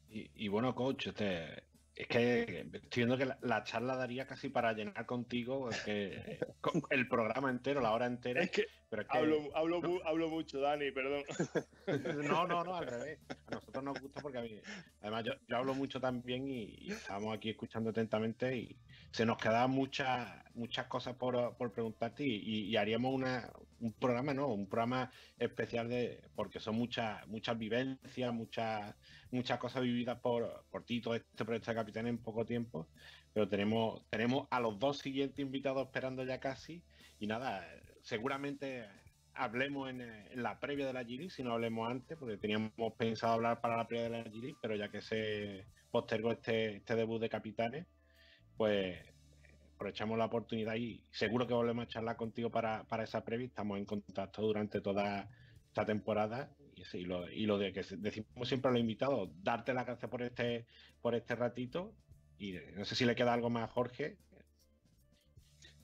[0.10, 1.63] Y, y bueno, coach, este,
[1.95, 2.41] es que
[2.73, 7.49] estoy viendo que la, la charla daría casi para llenar contigo porque, con el programa
[7.49, 8.43] entero, la hora entera.
[8.43, 11.23] Es que pero es que- hablo, hablo, mu- hablo mucho, Dani, perdón.
[12.27, 13.19] No, no, no, al revés.
[13.47, 14.62] A nosotros nos gusta porque a mí,
[15.01, 18.75] además yo, yo hablo mucho también y, y estábamos aquí escuchando atentamente y
[19.12, 24.47] se nos quedaban muchas muchas cosas por, por preguntarte y, haríamos una, un programa, ¿no?
[24.47, 28.95] Un programa especial de porque son muchas muchas vivencias, muchas
[29.32, 32.88] muchas cosas vividas por, por ti, todo este proyecto de Capitán en poco tiempo,
[33.34, 36.84] pero tenemos tenemos a los dos siguientes invitados esperando ya casi
[37.19, 37.65] y nada,
[38.02, 38.88] seguramente
[39.34, 40.02] hablemos en,
[40.41, 43.88] la previa de la Giri, si no hablemos antes, porque teníamos pensado hablar para la
[43.88, 47.86] previa de la Giri, pero ya que se postergó este, este debut de capitanes,
[48.57, 48.97] pues
[49.75, 53.47] aprovechamos la oportunidad y seguro que volvemos a charlar contigo para, para esa previa.
[53.47, 55.27] Estamos en contacto durante toda
[55.67, 56.51] esta temporada
[56.93, 60.21] y, lo, y lo de que decimos siempre a los invitados, darte las gracias por
[60.21, 60.65] este,
[61.01, 61.93] por este ratito
[62.37, 64.17] y no sé si le queda algo más a Jorge.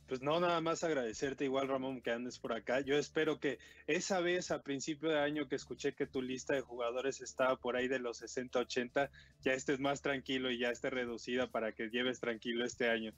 [0.07, 2.79] Pues no, nada más agradecerte igual, Ramón, que andes por acá.
[2.79, 6.61] Yo espero que esa vez a principio de año que escuché que tu lista de
[6.61, 10.89] jugadores estaba por ahí de los 60, 80, ya estés más tranquilo y ya esté
[10.89, 13.11] reducida para que lleves tranquilo este año.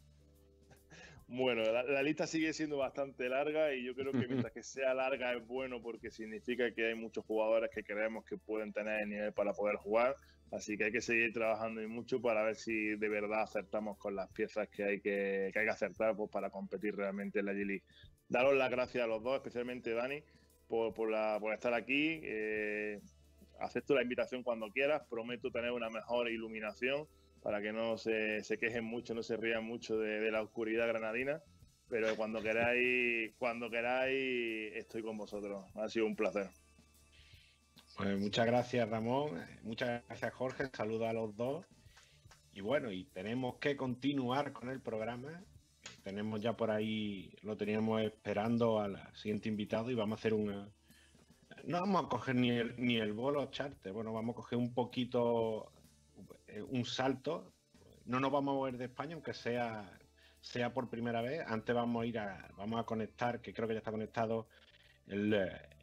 [1.28, 4.95] Bueno, la, la lista sigue siendo bastante larga y yo creo que mientras que sea
[4.95, 9.10] larga es bueno porque significa que hay muchos jugadores que creemos que pueden tener el
[9.10, 10.15] nivel para poder jugar.
[10.51, 14.15] Así que hay que seguir trabajando y mucho para ver si de verdad acertamos con
[14.15, 17.53] las piezas que hay que, que hay que acertar pues, para competir realmente en la
[17.53, 17.83] G-League.
[18.27, 20.23] Daros las gracias a los dos, especialmente Dani,
[20.67, 22.19] por, por, la- por estar aquí.
[22.23, 22.99] Eh,
[23.59, 25.03] acepto la invitación cuando quieras.
[25.09, 27.07] Prometo tener una mejor iluminación
[27.43, 30.88] para que no se, se quejen mucho, no se rían mucho de, de la oscuridad
[30.88, 31.41] granadina.
[31.88, 35.65] Pero cuando queráis, cuando queráis, estoy con vosotros.
[35.75, 36.49] Ha sido un placer.
[37.99, 41.65] Pues muchas gracias Ramón, muchas gracias Jorge, saludos a los dos.
[42.53, 45.43] Y bueno, y tenemos que continuar con el programa.
[46.01, 50.69] Tenemos ya por ahí, lo teníamos esperando al siguiente invitado y vamos a hacer una...
[51.65, 54.74] No vamos a coger ni el, ni el bolo charter, bueno, vamos a coger un
[54.74, 55.74] poquito,
[56.47, 57.51] eh, un salto.
[58.05, 59.99] No nos vamos a mover de España, aunque sea,
[60.39, 61.41] sea por primera vez.
[61.45, 64.47] Antes vamos a ir a, vamos a conectar, que creo que ya está conectado,
[65.10, 65.34] el,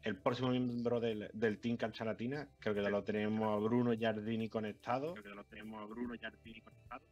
[0.03, 3.93] el próximo miembro del, del Team Cancha Latina, creo que ya lo tenemos a Bruno
[3.93, 5.13] Giardini conectado.
[5.13, 7.05] Creo que ya lo tenemos a Bruno Giardini conectado.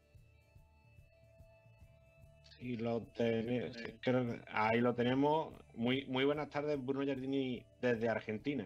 [2.57, 5.53] Sí, lo tene- sí, creo que- ahí lo tenemos.
[5.75, 8.65] Muy, muy buenas tardes, Bruno Giardini desde Argentina.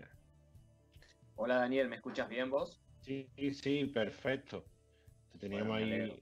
[1.36, 2.80] Hola Daniel, ¿me escuchas bien vos?
[3.02, 4.68] Sí, sí, perfecto.
[5.32, 6.22] Te teníamos Bueno, ahí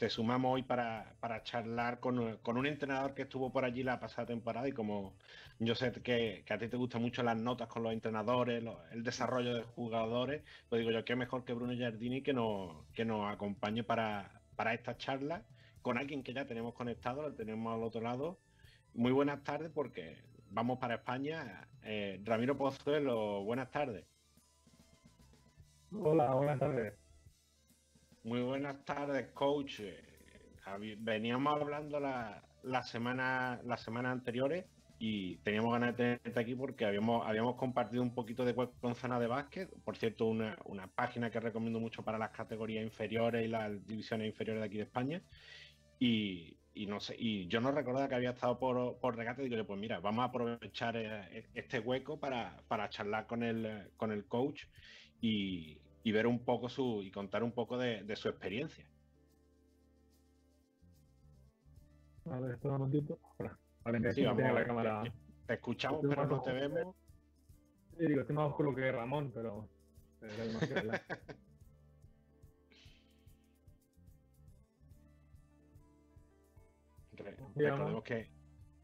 [0.00, 4.00] te sumamos hoy para, para charlar con, con un entrenador que estuvo por allí la
[4.00, 5.12] pasada temporada y como
[5.58, 9.04] yo sé que, que a ti te gustan mucho las notas con los entrenadores, el
[9.04, 13.30] desarrollo de jugadores, pues digo yo, qué mejor que Bruno Giardini que nos, que nos
[13.30, 15.44] acompañe para, para esta charla
[15.82, 18.40] con alguien que ya tenemos conectado, lo tenemos al otro lado.
[18.94, 20.16] Muy buenas tardes porque
[20.48, 21.68] vamos para España.
[21.82, 24.06] Eh, Ramiro Pozuelo, buenas tardes.
[25.92, 26.99] Hola, buenas tardes.
[28.22, 29.80] Muy buenas tardes, coach.
[29.80, 30.04] Eh,
[30.98, 34.66] Veníamos hablando la, semana, las semanas anteriores
[34.98, 38.94] y teníamos ganas de tenerte aquí porque habíamos, habíamos compartido un poquito de web con
[38.94, 39.70] zona de básquet.
[39.84, 44.28] Por cierto, una, una página que recomiendo mucho para las categorías inferiores y las divisiones
[44.28, 45.22] inferiores de aquí de España.
[45.98, 49.42] Y, y no sé, y yo no recordaba que había estado por, por regate.
[49.42, 54.12] Digo, pues mira, vamos a aprovechar eh, este hueco para, para charlar con el, con
[54.12, 54.64] el coach
[55.22, 58.84] y, y ver un poco su y contar un poco de, de su experiencia.
[62.30, 63.18] A ver, espera un momentito.
[63.84, 65.02] Vale, Sí, vamos a la ver, cámara.
[65.02, 65.12] te-
[65.46, 66.94] Te escuchamos, Estoy pero no te vemos.
[67.98, 69.68] Sí, digo, estoy más oscuro que Ramón, pero.
[70.20, 70.44] pero
[77.54, 78.30] Sí, Recordemos que,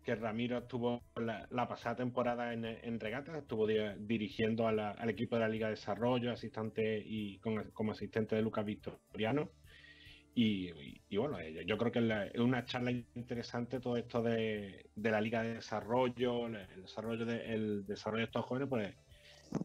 [0.07, 5.41] que Ramiro estuvo la, pasada temporada en, en regata, estuvo di- dirigiendo al equipo de
[5.41, 9.51] la Liga de Desarrollo, asistente y como asistente de Lucas Victoriano.
[10.33, 10.71] Y,
[11.17, 15.55] bueno, eh, yo creo que es una charla interesante todo esto de, la Liga de
[15.55, 18.95] Desarrollo, el desarrollo de, desarrollo de estos jóvenes, pues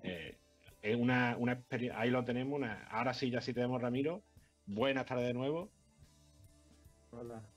[0.03, 0.37] eh,
[0.81, 4.23] es una, una experiencia, ahí lo tenemos, una, ahora sí, ya sí tenemos Ramiro.
[4.65, 5.69] Buenas tardes de nuevo.
[7.11, 7.50] Hola.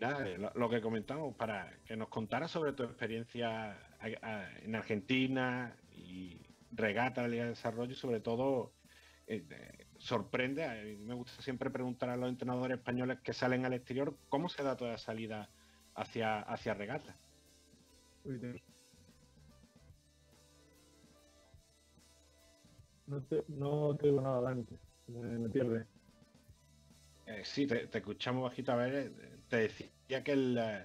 [0.00, 7.22] Nada, lo, que comentamos, para que nos contara sobre tu experiencia en Argentina y regata
[7.22, 8.72] la Liga de Desarrollo y sobre todo
[9.28, 13.74] eh, sorprende, a mí me gusta siempre preguntar a los entrenadores españoles que salen al
[13.74, 15.48] exterior cómo se da toda esa salida
[15.94, 17.16] hacia, hacia regata.
[23.06, 24.76] No te, no te digo nada adelante.
[25.06, 25.86] Me, me pierde.
[27.26, 28.72] Eh, sí, te, te escuchamos bajito.
[28.72, 30.84] A ver, eh, te decía que, el, eh,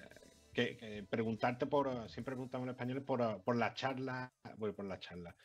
[0.53, 5.35] que, preguntarte por, siempre preguntamos en español por, por la charla, bueno, por la charla,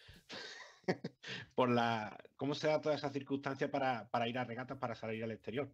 [1.55, 5.23] por la, cómo se da toda esa circunstancia para, para ir a regatas, para salir
[5.23, 5.69] al exterior.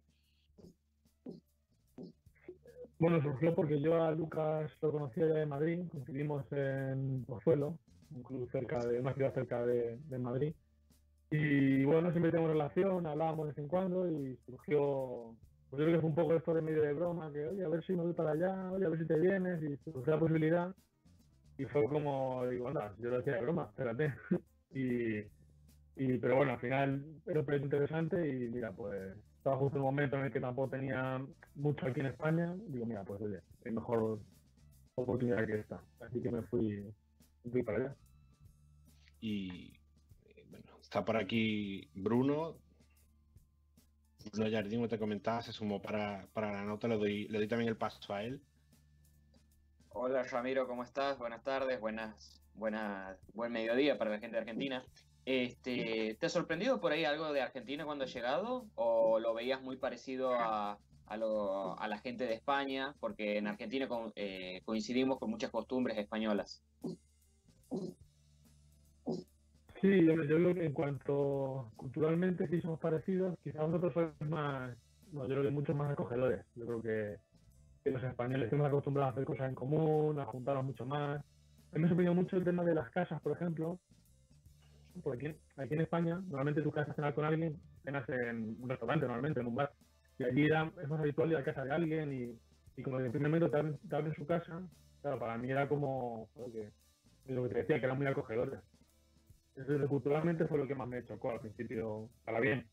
[2.99, 7.77] Bueno, surgió porque yo a Lucas lo conocía ya de Madrid, coincidimos en Pozuelo,
[8.11, 10.53] un club cerca de una ciudad cerca de, de Madrid.
[11.29, 15.35] Y bueno, siempre tenemos relación, hablábamos de vez en cuando y surgió,
[15.69, 17.69] pues yo creo que fue un poco esto de medio de broma, que oye, a
[17.69, 20.19] ver si me voy para allá, oye, a ver si te vienes, y surgió la
[20.19, 20.75] posibilidad.
[21.57, 24.13] Y fue como, digo, anda, yo lo decía de broma, espérate.
[24.71, 25.17] y,
[25.95, 29.83] y, pero bueno, al final era un proyecto interesante y mira, pues estaba justo en
[29.83, 32.55] un momento en el que tampoco tenía mucho aquí en España.
[32.67, 34.19] Digo, mira, pues oye, hay mejor
[34.95, 35.81] oportunidad que esta.
[35.99, 36.83] Así que me fui,
[37.51, 37.95] fui para allá.
[39.19, 39.73] Y
[40.25, 42.57] eh, bueno, está por aquí Bruno.
[44.31, 47.69] Bruno Jardín, te comentaba, se sumó para, para la nota, le doy, le doy también
[47.69, 48.41] el paso a él.
[49.89, 51.17] Hola Ramiro, ¿cómo estás?
[51.17, 54.85] Buenas tardes, buenas, buenas, buen mediodía para la gente de Argentina.
[55.25, 58.69] Este, ¿te ha sorprendido por ahí algo de Argentina cuando has llegado?
[58.75, 62.95] ¿O lo veías muy parecido a, a, lo- a la gente de España?
[62.99, 66.63] Porque en Argentina eh, coincidimos con muchas costumbres españolas.
[69.81, 74.75] Sí, yo, yo creo que en cuanto culturalmente sí somos parecidos, quizás nosotros somos más,
[75.11, 76.45] no, yo creo que mucho más acogedores.
[76.55, 77.17] Yo creo que,
[77.83, 81.19] que los españoles estamos acostumbrados a hacer cosas en común, a juntarnos mucho más.
[81.71, 83.81] A mí me sorprendió mucho el tema de las casas, por ejemplo.
[85.03, 88.69] Porque aquí, aquí en España, normalmente tú casas a cenar con alguien, cenas en un
[88.69, 89.73] restaurante, normalmente, en un bar.
[90.17, 92.41] Y allí era, es más habitual ir a casa de alguien y,
[92.75, 94.67] y como en primer momento te abren, te abren su casa,
[95.01, 96.51] claro, para mí era como, joder,
[97.25, 98.61] que- lo que te decía, que eran muy acogedores.
[99.89, 102.69] Culturalmente fue lo que más me chocó al principio, para bien.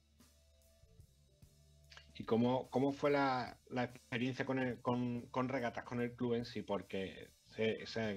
[2.16, 6.34] ¿Y cómo, cómo fue la, la experiencia con, el, con, con regatas, con el club
[6.34, 6.62] en sí?
[6.62, 7.30] Porque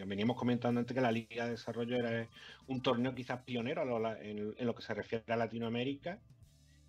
[0.06, 2.30] veníamos comentando antes que la Liga de Desarrollo era
[2.68, 3.84] un torneo quizás pionero
[4.22, 6.22] en, en lo que se refiere a Latinoamérica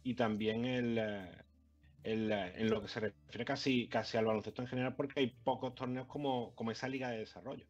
[0.03, 1.45] y también el, eh,
[2.03, 5.31] el, eh, en lo que se refiere casi, casi al baloncesto en general, porque hay
[5.45, 7.67] pocos torneos como, como esa Liga de Desarrollo.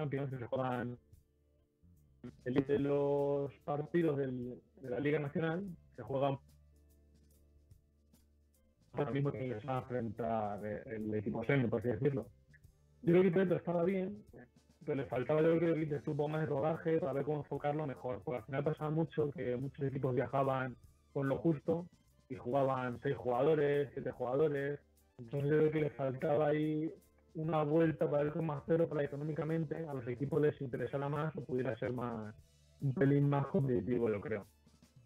[0.00, 0.98] Champions se juegan
[2.44, 6.38] el los partidos del- de la Liga Nacional se juegan
[8.94, 12.26] ahora mismo que les va a enfrentar el equipo senior, por así decirlo.
[13.02, 14.22] Yo creo que Pedro estaba bien,
[14.84, 18.22] pero le faltaba yo creo que poco más de rodaje para ver cómo enfocarlo mejor.
[18.24, 20.76] Porque al final pasaba mucho que muchos equipos viajaban
[21.12, 21.86] con lo justo
[22.28, 24.80] y jugaban seis jugadores, siete jugadores.
[25.18, 26.90] Entonces yo creo que le faltaba ahí
[27.34, 31.44] una vuelta para ver cómo hacerlo para económicamente a los equipos les interesara más o
[31.44, 32.34] pudiera ser más
[32.80, 34.46] un pelín más competitivo, yo creo.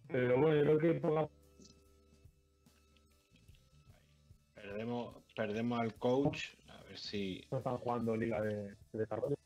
[0.08, 1.00] Pero bueno, yo creo que
[4.54, 6.54] Perdemos, perdemos al coach.
[6.68, 7.44] A ver si.
[7.50, 9.36] no están jugando liga de, de desarrollo.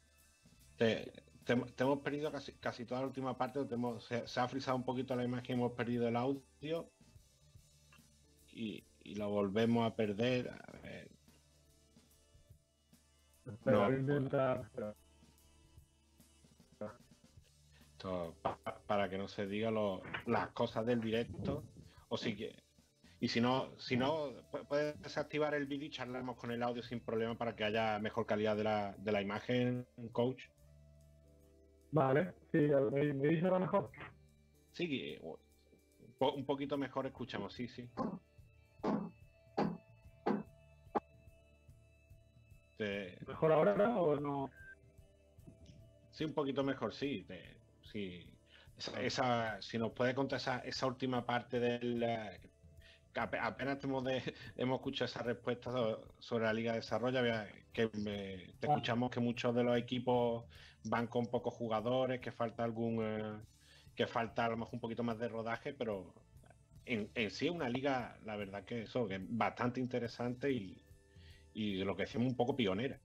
[0.76, 1.10] Te,
[1.44, 3.64] te- te hemos perdido casi, casi toda la última parte.
[3.64, 6.90] te hemos- se, se ha frisado un poquito la imagen, hemos perdido el audio.
[8.52, 10.50] Y, y lo volvemos a perder.
[10.50, 10.77] A ver, Pero
[13.64, 13.84] No.
[13.86, 14.70] voy a intentar-
[17.92, 21.64] esto, pa- para que no se diga lo- las cosas del directo.
[22.08, 22.56] O si que.
[23.20, 26.82] Y si no, si no, pu- puedes desactivar el vídeo y charlamos con el audio
[26.82, 30.44] sin problema para que haya mejor calidad de la, de la imagen, coach.
[31.90, 32.58] Vale, sí,
[32.92, 33.90] ¿me, me dice ahora mejor?
[34.72, 35.18] Sí,
[36.20, 37.90] un poquito mejor escuchamos, sí, sí.
[42.78, 44.54] Te- ¿Mejor ahora o no?
[46.10, 47.24] sí, un poquito mejor, sí.
[47.26, 48.38] te- sí.
[48.76, 52.02] Esa, esa- si nos puede contar esa, esa última parte del...
[52.02, 52.40] eh,
[53.12, 54.22] que ape- apenas hemos, de-
[54.56, 57.20] hemos escuchado esa respuesta so- sobre la Liga de Desarrollo,
[57.72, 58.70] que me- te Ah.
[58.70, 60.46] escuchamos que muchos de los equipos
[60.84, 63.02] van con pocos jugadores, que falta algún...
[63.04, 63.46] eh,
[63.94, 66.14] que falta a lo mejor un poquito más de rodaje, pero
[66.84, 70.87] en, en sí una liga, la verdad que eso, que es bastante interesante y,
[71.58, 73.00] y lo que decimos un poco pionera.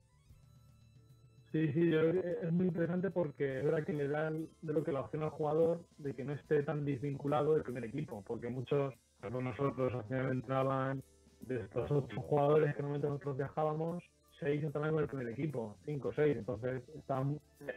[1.50, 4.72] Sí, sí, yo creo que es muy interesante porque es verdad que le da de
[4.72, 8.22] lo que la opción al jugador de que no esté tan desvinculado del primer equipo,
[8.26, 11.02] porque muchos, ejemplo, nosotros al final entraban
[11.40, 14.04] de estos ocho jugadores que normalmente nosotros viajábamos,
[14.38, 16.82] seis entraban con el primer equipo, cinco, seis, entonces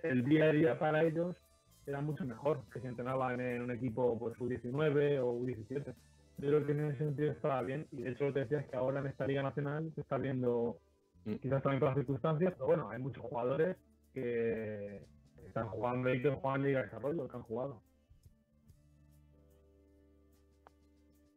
[0.04, 1.36] el día a día para ellos
[1.88, 5.94] era mucho mejor que si entrenaban en un equipo pues U19 o U17.
[6.38, 8.70] Yo creo que en ese sentido estaba bien y de hecho lo que decías es
[8.70, 10.80] que ahora en esta Liga Nacional se está viendo
[11.42, 13.76] quizás también por las circunstancias, pero bueno, hay muchos jugadores
[14.14, 15.04] que
[15.46, 17.82] están jugando y que juegan Liga de Desarrollo, que han jugado.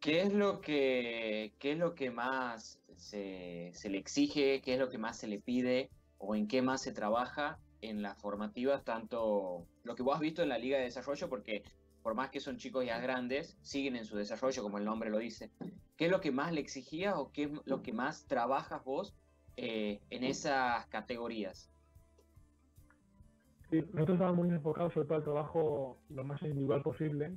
[0.01, 4.63] ¿Qué es lo que, qué es lo que más se, se le exige?
[4.63, 5.91] ¿Qué es lo que más se le pide?
[6.19, 8.85] ¿O en qué más se trabaja en las formativas?
[8.85, 11.63] Tanto lo que vos has visto en la Liga de Desarrollo, porque
[12.03, 15.19] por más que son chicos ya grandes, siguen en su desarrollo, como el nombre lo
[15.19, 15.51] dice.
[15.97, 19.15] ¿Qué es lo que más le exigías o qué es lo que más trabajas vos
[19.57, 21.71] eh, en esas categorías?
[23.71, 27.37] Nosotros estábamos muy enfocados sobre todo al trabajo lo más individual posible,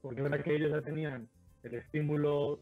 [0.00, 1.28] porque es verdad que ellos ya tenían
[1.64, 2.60] el estímulo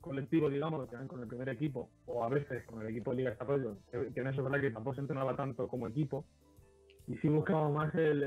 [0.00, 3.16] colectivo, digamos, que eran con el primer equipo, o a veces con el equipo de
[3.18, 5.88] Liga de Desarrollo, que que en eso es verdad que tampoco se entrenaba tanto como
[5.88, 6.24] equipo,
[7.10, 8.22] y sí buscábamos más el,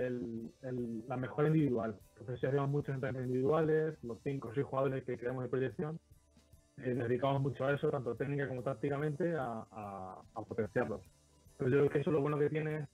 [0.61, 1.95] el- la mejora individual.
[2.11, 5.99] Entonces sí hacíamos muchos entrenamientos individuales, los cinco o seis jugadores que creamos de proyección,
[6.77, 11.01] eh, dedicamos mucho a eso, tanto técnica como tácticamente, a, a, potenciarlos.
[11.57, 12.87] Pero yo creo que eso lo bueno que tiene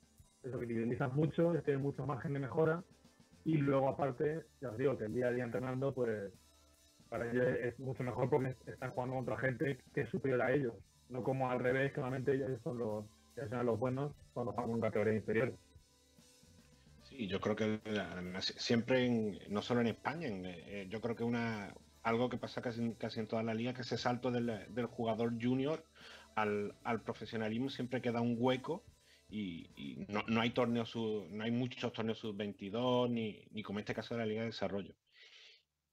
[0.43, 2.83] es lo que indemnizas mucho, es tener mucho margen de mejora,
[3.45, 6.31] y luego aparte, ya os digo, que el día a día entrenando, pues
[7.09, 10.75] para ellos es mucho mejor porque están jugando contra gente que es superior a ellos,
[11.09, 14.71] no como al revés, que normalmente ellos son los, ya sean los buenos cuando juegan
[14.71, 15.55] con categorías inferiores.
[17.19, 21.25] Sí, yo creo que además siempre, en- no solo en España, eh, yo creo que
[21.25, 25.33] una algo que pasa casi, en- toda la liga, que ese salto del, del jugador
[25.37, 25.83] junior
[26.35, 28.85] al, al profesionalismo siempre queda un hueco
[29.29, 33.93] y, y no, no hay torneos no hay muchos torneos sub-22 ni, ni como este
[33.93, 34.95] caso de la Liga de Desarrollo.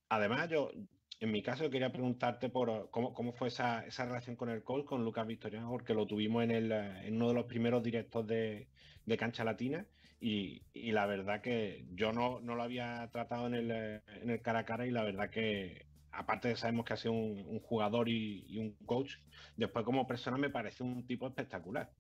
[0.09, 0.71] Además, yo,
[1.19, 4.63] en mi caso, quería preguntarte por eh, cómo, cómo fue esa, esa relación con el
[4.63, 7.83] coach, con Lucas Victoriano, porque lo tuvimos en, el, eh, en uno de los primeros
[7.83, 8.69] directos de,
[9.05, 9.89] de Cancha Latina
[10.21, 14.31] y, y la verdad que yo no, no lo había tratado en el, eh, en
[14.31, 17.61] el cara a cara y la verdad que, aparte de sabemos que ha sido un,
[17.61, 19.13] jugador y, un coach,
[19.57, 21.91] después como persona me parece un tipo espectacular.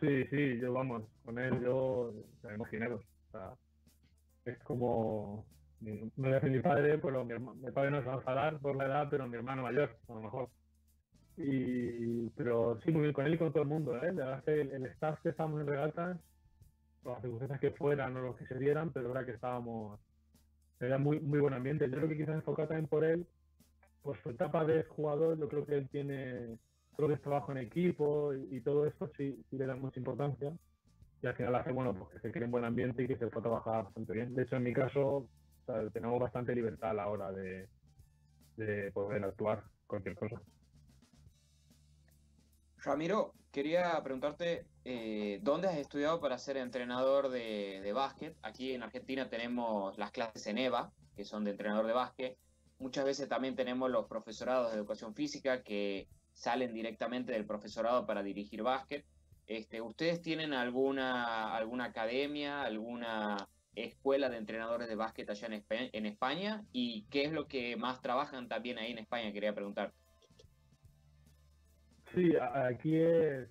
[0.00, 2.88] Sí, sí, yo vamos, con él yo me imaginé.
[2.88, 3.00] O
[3.32, 3.54] sea,
[4.44, 5.44] es como,
[5.80, 8.60] no voy a mi padre, pero mi, herma- mi padre no se va a enfadar
[8.60, 10.50] por la edad, pero mi hermano mayor, a lo mejor.
[11.36, 14.12] Y, pero sí, muy bien con él y con todo el mundo, ¿eh?
[14.12, 16.35] La el, el staff que estábamos en regatas, por
[17.12, 20.00] las circunstancias que fueran o los que se dieran, pero era que estábamos,
[20.80, 21.88] era muy, muy buen ambiente.
[21.88, 23.26] Yo creo que quizás enfocado también por él,
[24.02, 26.58] por su etapa de jugador, yo creo que él tiene,
[26.96, 29.98] creo que es trabajo en equipo y, y todo esto sí, sí le da mucha
[29.98, 30.52] importancia.
[31.22, 33.26] Y al final hace, bueno, pues que se cree un buen ambiente y que se
[33.28, 34.34] pueda trabajar bastante bien.
[34.34, 35.28] De hecho, en mi caso, o
[35.64, 37.68] sea, tenemos bastante libertad a la hora de,
[38.56, 40.40] de poder actuar cualquier cosa.
[42.78, 48.36] Ramiro, quería preguntarte, eh, ¿dónde has estudiado para ser entrenador de, básquet?
[48.42, 52.38] Aquí en Argentina tenemos las clases en EVA, que son de entrenador de básquet.
[52.78, 58.22] Muchas veces también tenemos los profesorados de educación física que salen directamente del profesorado para
[58.22, 59.04] dirigir básquet.
[59.48, 66.62] Este, ¿Ustedes tienen alguna, alguna academia, alguna escuela de entrenadores de básquet allá en España?
[66.70, 69.32] ¿Y qué es lo que más trabajan también ahí en España?
[69.32, 69.92] Quería preguntar.
[72.14, 73.48] Sí, aquí es,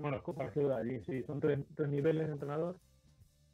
[0.00, 0.22] bueno,
[0.68, 2.80] de allí, sí, son tres, tres niveles de entrenador.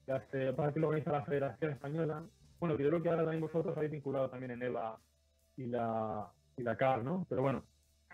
[0.07, 2.31] que hace- para que lo organiza la Federación Española.
[2.61, 5.01] Bueno, que yo creo que ahora también vosotros habéis vinculado también en EVA
[5.57, 7.27] y la, y la CAR, ¿no?
[7.29, 7.69] Pero bueno,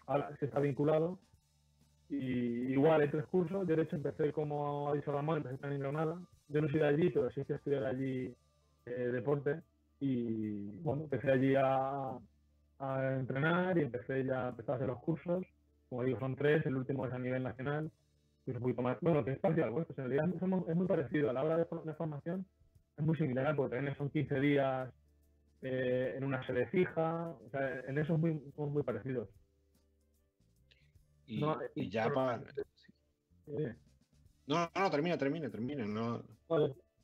[0.07, 1.21] ahora se está vinculado.
[2.09, 3.67] Y igual hay tres cursos.
[3.69, 6.21] Yo de hecho empecé, como ha dicho Ramón, empecé en Granada.
[6.49, 8.37] Yo no soy de allí, pero sí que estudié allí
[8.87, 9.63] eh, deporte.
[10.01, 12.19] Y bueno, empecé allí a,
[12.79, 15.45] a entrenar y empecé ya empecé a hacer los cursos.
[15.89, 17.91] Como digo, son tres, el último es a nivel nacional.
[18.47, 20.29] es un poquito más, bueno, que es parcial, pues, en realidad
[20.69, 21.31] es muy parecido.
[21.31, 22.47] A la hora de, for- de formación
[22.97, 24.93] es muy similar, porque también son 15 días
[25.63, 27.31] eh, en una sede fija.
[27.31, 29.29] O sea, en eso es muy, somos muy parecidos.
[31.27, 32.43] Y, No, y ya para.
[33.47, 33.75] Eh,
[34.47, 35.85] No, no, termina, termina, termina.
[35.87, 36.23] No.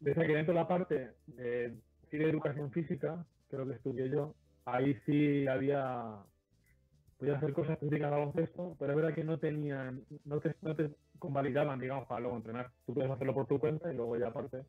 [0.00, 1.74] Decía que dentro de la parte de
[2.10, 6.24] educación física, creo que estudié yo, ahí sí había,
[7.20, 10.74] podía hacer cosas específicas de baloncesto, pero es verdad que no tenían, no te, no
[10.74, 12.70] te convalidaban, digamos, para luego entrenar.
[12.86, 14.62] Tú puedes hacerlo por tu cuenta y luego ya aparte,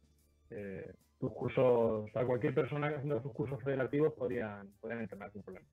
[0.49, 5.43] eh, tus cursos, o sea, cualquier persona haciendo sus cursos federativos podrían, podrían entrenar sin
[5.43, 5.65] problema.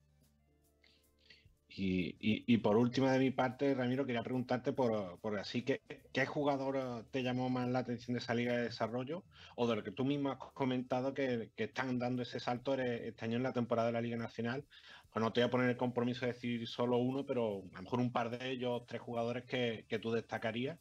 [1.70, 5.82] Y, y- y por última de mi parte, Ramiro, quería preguntarte por, por así que
[6.12, 9.22] ¿qué jugador te llamó más la atención de esa liga de desarrollo?
[9.54, 13.24] O de lo que tú mismo has comentado que, que están dando ese salto este
[13.24, 14.64] año en la temporada de la Liga Nacional.
[15.12, 17.82] Pues no te voy a poner el compromiso de decir solo uno, pero a lo
[17.82, 20.80] mejor un par de ellos, tres jugadores que, que tú destacarías,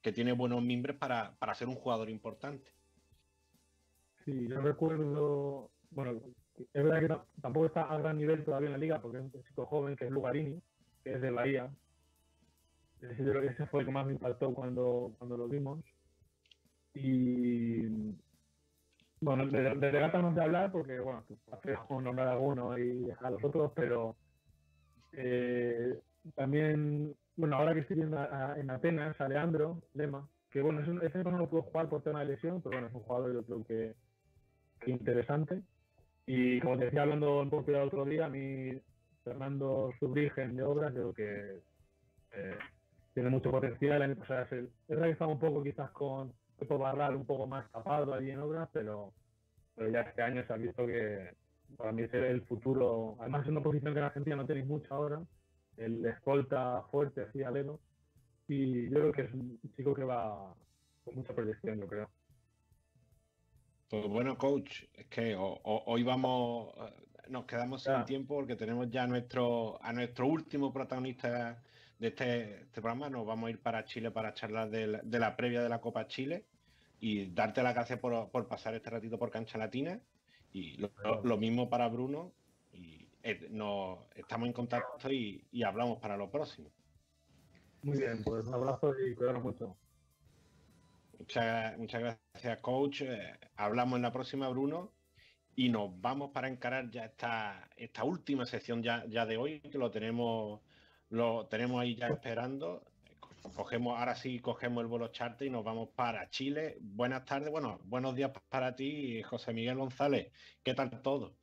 [0.00, 2.72] que tiene buenos mimbres para, para ser un jugador importante.
[4.24, 6.20] Sí, yo recuerdo, bueno,
[6.56, 9.24] es verdad que ta- tampoco está a gran nivel todavía en la liga, porque es
[9.24, 10.62] un chico joven que es Lugarini,
[11.02, 11.74] que es de Bahía.
[13.00, 15.84] Yo creo que ese fue el que más me impactó cuando, cuando lo vimos.
[16.94, 17.82] Y
[19.24, 23.72] bueno, de, de no sé hablar porque, bueno, hace nombrar alguno y a los otros,
[23.74, 24.16] pero
[25.12, 25.98] eh,
[26.34, 30.88] también, bueno, ahora que estoy viendo a- en Atenas, a Leandro Lema, que bueno, es
[30.88, 33.32] un- ese no lo pudo jugar por tema de lesión, pero bueno, es un jugador
[33.32, 33.94] yo creo que,
[34.80, 35.62] que interesante.
[36.26, 38.80] Y como te decía hablando en Portugal el otro día, a mí
[39.24, 41.60] Fernando Subrigen de Obras creo que
[42.32, 42.58] eh,
[43.14, 43.96] tiene mucho potencial.
[43.96, 47.26] El año pasado es, el- verdad que estaba un poco quizás con Pepo Barral un
[47.26, 49.12] poco más tapado allí en Obras, pero,
[49.74, 51.34] pero ya este año se ha visto que
[51.76, 54.94] para mí es el futuro, además es una posición que en Argentina no tenéis mucho
[54.94, 55.22] ahora,
[55.76, 57.80] el escolta fuerte así alero,
[58.46, 60.54] y yo creo que es un chico que va
[61.04, 62.10] con mucha proyección, yo creo.
[63.90, 68.56] Pues bueno, coach, es que ho- ho- hoy vamos, eh, nos quedamos sin tiempo porque
[68.56, 71.62] tenemos ya nuestro, a nuestro último protagonista
[72.04, 73.08] de este, este programa.
[73.08, 76.44] Nos vamos a ir para Chile para charlar de, la previa de la Copa Chile
[77.00, 80.00] y darte las gracias por, por pasar este ratito por Cancha Latina.
[80.52, 82.32] Y lo, lo- lo mismo para Bruno.
[82.72, 86.70] Y eh, nos, estamos en contacto y, y hablamos para lo próximo.
[87.82, 89.76] Muy bien, pues un abrazo y cuidaros mucho.
[91.18, 92.00] Muchas, muchas
[92.32, 93.02] gracias, coach.
[93.02, 94.92] Eh, hablamos en la próxima, Bruno.
[95.56, 99.78] Y nos vamos para encarar ya esta, esta última sección ya, ya de hoy, que
[99.78, 100.60] lo tenemos,
[101.08, 102.84] lo tenemos ahí ya esperando.
[103.54, 106.78] Cogemos, ahora sí cogemos el vuelo charter y nos vamos para Chile.
[106.80, 110.32] Buenas tardes, bueno, buenos días para ti, José Miguel González.
[110.62, 111.38] ¿Qué tal todo?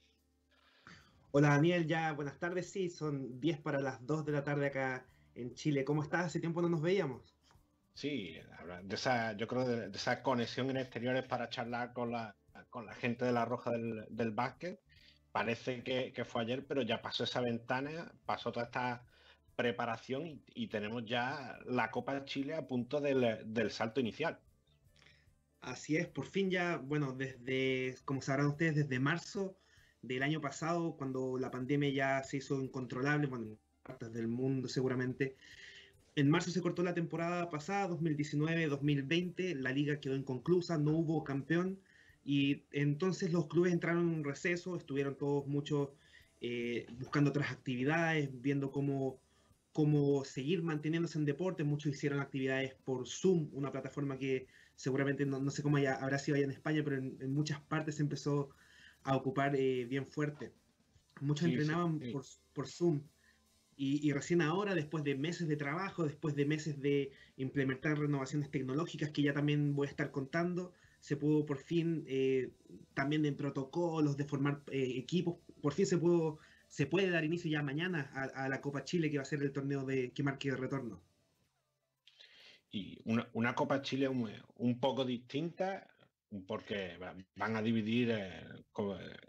[1.32, 5.08] Hola Daniel, ya buenas tardes, sí, son 10 para las 2 de la tarde acá
[5.36, 5.86] en Chile.
[5.86, 6.26] ¿Cómo estás?
[6.26, 7.38] Hace tiempo no nos veíamos.
[7.94, 8.34] Sí,
[8.84, 12.38] de esa, yo creo de, de esa conexión en exteriores para charlar con la,
[12.70, 14.82] con la gente de la Roja del, del básquet.
[15.32, 19.06] Parece que, que fue ayer, pero ya pasó esa ventana, pasó toda esta
[19.62, 24.40] preparación y, y tenemos ya la Copa de Chile a punto del, del salto inicial.
[25.62, 29.56] Así es, por fin ya, bueno, desde, como sabrán ustedes, desde marzo
[30.02, 34.68] del año pasado, cuando la pandemia ya se hizo incontrolable, bueno, en partes del mundo
[34.68, 35.36] seguramente,
[36.16, 41.80] en marzo se cortó la temporada pasada, 2019-2020, la liga quedó inconclusa, no hubo campeón
[42.26, 45.90] y entonces los clubes entraron en un receso, estuvieron todos muchos
[46.42, 49.22] eh, buscando otras actividades, viendo cómo,
[49.72, 55.40] cómo seguir manteniéndose en deporte, muchos hicieron actividades por Zoom, una plataforma que seguramente no,
[55.40, 58.04] no sé cómo haya- habrá sido allá en España, pero en, en muchas partes se
[58.04, 58.50] empezó
[59.04, 60.56] a ocupar eh, bien fuerte.
[61.20, 62.12] Muchos Sí, sí, entrenaban sí.
[62.12, 63.10] Por, por Zoom
[63.76, 68.52] Y, y, recién ahora, después de meses de trabajo, después de meses de implementar renovaciones
[68.52, 72.58] tecnológicas que ya también voy a estar contando, se pudo por fin, eh,
[72.94, 76.40] también en protocolos de formar eh, equipos, por fin se pudo
[76.72, 79.52] se puede dar inicio ya mañana a, la Copa Chile, que va a ser el
[79.52, 81.04] torneo de que marque el retorno.
[82.72, 85.86] Y una, Copa Chile un, un, poco distinta,
[86.48, 86.98] porque
[87.36, 88.48] van a dividir, eh,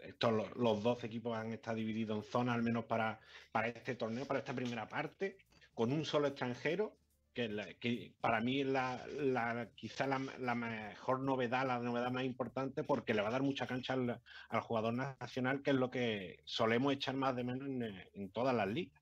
[0.05, 3.19] estos, los, los 12 equipos van a estar divididos en zonas, al menos para,
[3.51, 5.37] para este torneo, para esta primera parte,
[5.73, 6.95] con un solo extranjero
[7.33, 12.23] que, la, que, para mí la, la quizá la, la, mejor novedad, la novedad más
[12.23, 15.89] importante, porque le va a dar mucha cancha al, al jugador nacional, que es lo
[15.89, 19.01] que solemos echar más de menos en, en todas las ligas.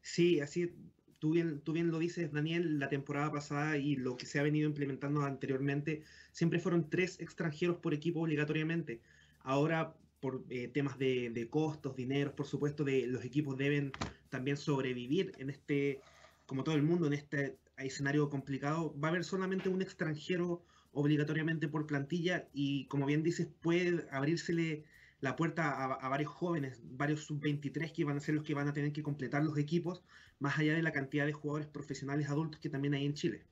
[0.00, 0.74] Sí, así
[1.18, 4.42] tú bien, tú bien lo dices, Daniel, la temporada pasada y lo que se ha
[4.42, 9.00] venido implementando anteriormente, siempre fueron tres extranjeros por equipo obligatoriamente.
[9.40, 13.92] Ahora, por eh, temas de, de costos, dineros, por supuesto, de los equipos deben
[14.28, 16.00] también sobrevivir en este
[16.46, 21.68] como todo el mundo en este escenario complicado, va a haber solamente un extranjero obligatoriamente
[21.68, 24.84] por plantilla y como bien dices, puede abrírsele
[25.20, 28.74] la puerta a, varios jóvenes, varios sub-23 que van a ser los que van a
[28.74, 30.04] tener que completar los equipos,
[30.38, 33.46] más allá de la cantidad de jugadores profesionales adultos que también hay en Chile.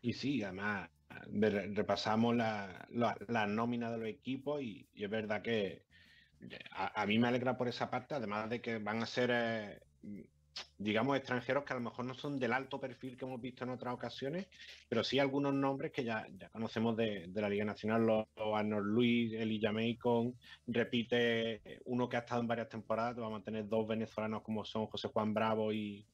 [0.00, 0.88] Y sí, además
[1.74, 5.84] repasamos la, la, nómina de los equipos y, es verdad que
[6.70, 9.30] a, a, mí me alegra por esa parte, además de que van a ser...
[9.30, 9.80] Eh,
[10.78, 13.70] digamos, extranjeros que a lo mejor no son del alto perfil que hemos visto en
[13.70, 14.48] otras ocasiones,
[14.88, 19.72] pero sí algunos nombres que ya, conocemos de, la Liga Nacional, los, Arnold Luis, Elijah
[19.72, 20.36] Macon,
[20.66, 24.86] repite uno que ha estado en varias temporadas, vamos a tener dos venezolanos como son
[24.86, 26.06] José Juan Bravo y,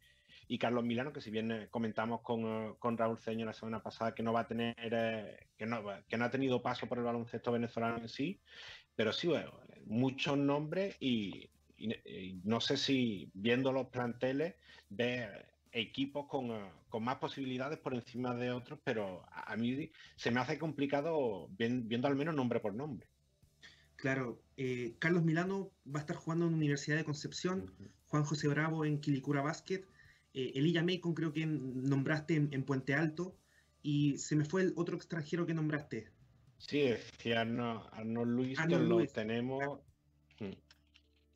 [0.58, 4.14] Carlos Milano, que si bien eh, comentamos con, eh, con, Raúl Ceño la semana pasada
[4.14, 7.04] que no va a tener, eh, que, no, que no ha tenido paso por el
[7.04, 8.40] baloncesto venezolano en sí,
[8.96, 9.52] pero sí, bueno,
[9.84, 14.54] muchos nombres y, y, y no sé si viendo los planteles
[14.90, 15.28] ve
[15.72, 20.30] equipos con, uh, con, más posibilidades por encima de otros, pero a, a mí se
[20.30, 23.06] me hace complicado bien, viendo al menos nombre por nombre.
[23.96, 27.90] Claro, eh, Carlos Milano va a estar jugando en la Universidad de Concepción, uh -huh.
[28.06, 29.84] Juan José Bravo en Quilicura Basket,
[30.34, 33.36] eh, Elilla Macon creo que nombraste en, en, Puente Alto,
[33.82, 36.10] y se me fue el otro extranjero que nombraste.
[36.58, 36.92] Sí,
[37.32, 38.88] Arnold, Arnold Luis, que Luis.
[38.88, 39.80] lo tenemos...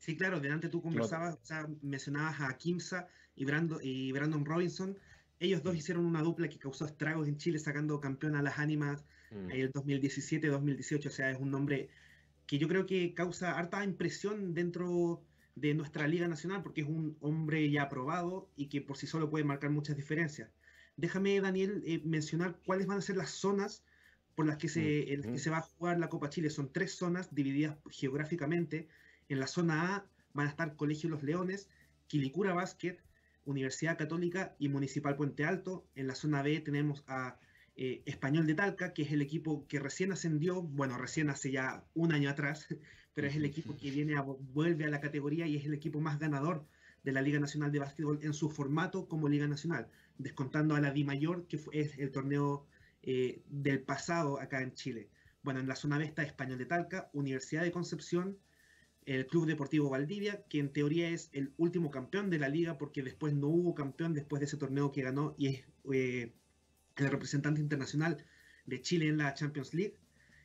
[0.03, 4.99] Sí, claro, delante tú conversabas, o sea, mencionabas a Kimsa y Brandon, y Brandon Robinson.
[5.39, 9.05] Ellos dos hicieron una dupla que causó estragos en Chile, sacando campeón a las ánimas
[9.31, 9.51] mm.
[9.51, 11.05] en el 2017-2018.
[11.05, 11.87] O sea, es un nombre
[12.45, 15.23] que yo creo que causa harta impresión dentro
[15.55, 19.29] de nuestra Liga Nacional, porque es un hombre ya aprobado y que por sí solo
[19.29, 20.51] puede marcar muchas diferencias.
[20.97, 23.85] Déjame, Daniel, eh, mencionar cuáles van a ser las zonas
[24.35, 25.31] por las que se, mm.
[25.31, 26.49] que se va a jugar la Copa Chile.
[26.49, 28.89] Son tres zonas divididas geográficamente
[29.29, 31.69] en la zona A van a estar Colegio Los Leones,
[32.07, 32.97] Quilicura Basket,
[33.45, 35.85] Universidad Católica y Municipal Puente Alto.
[35.95, 37.37] En la zona B tenemos a
[37.75, 41.83] eh, Español de Talca, que es el equipo que recién ascendió, bueno, recién hace ya
[41.93, 42.67] un año atrás,
[43.13, 45.99] pero es el equipo que viene a, vuelve a la categoría y es el equipo
[45.99, 46.65] más ganador
[47.03, 50.91] de la Liga Nacional de Básquetbol en su formato como Liga Nacional, descontando a la
[50.91, 52.65] Di Mayor, que fue, es el torneo
[53.01, 55.09] eh, del pasado acá en Chile.
[55.41, 58.37] Bueno, en la zona B está Español de Talca, Universidad de Concepción,
[59.05, 63.03] el Club Deportivo Valdivia, que en teoría es el último campeón de la liga porque
[63.03, 66.33] después no hubo campeón después de ese torneo que ganó y es eh,
[66.97, 68.23] el representante internacional
[68.65, 69.97] de Chile en la Champions League,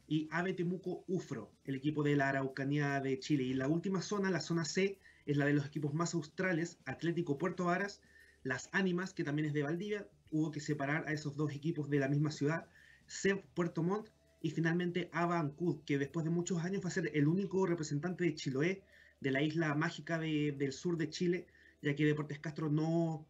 [0.09, 3.45] y Ave Temuco Ufro, el equipo de la Araucanía de Chile.
[3.45, 7.37] Y la última zona, la zona C, es la de los equipos más australes, Atlético
[7.37, 8.01] Puerto Varas,
[8.43, 11.99] las Ánimas, que también es de Valdivia, hubo que separar a esos dos equipos de
[11.99, 12.67] la misma ciudad,
[13.07, 14.09] CEF Puerto Montt
[14.41, 18.25] y finalmente Aba Ancud, que después de muchos años va a ser el único representante
[18.25, 18.83] de Chiloé,
[19.21, 21.47] de la isla mágica de, del sur de Chile,
[21.83, 23.27] ya que Deportes Castro no,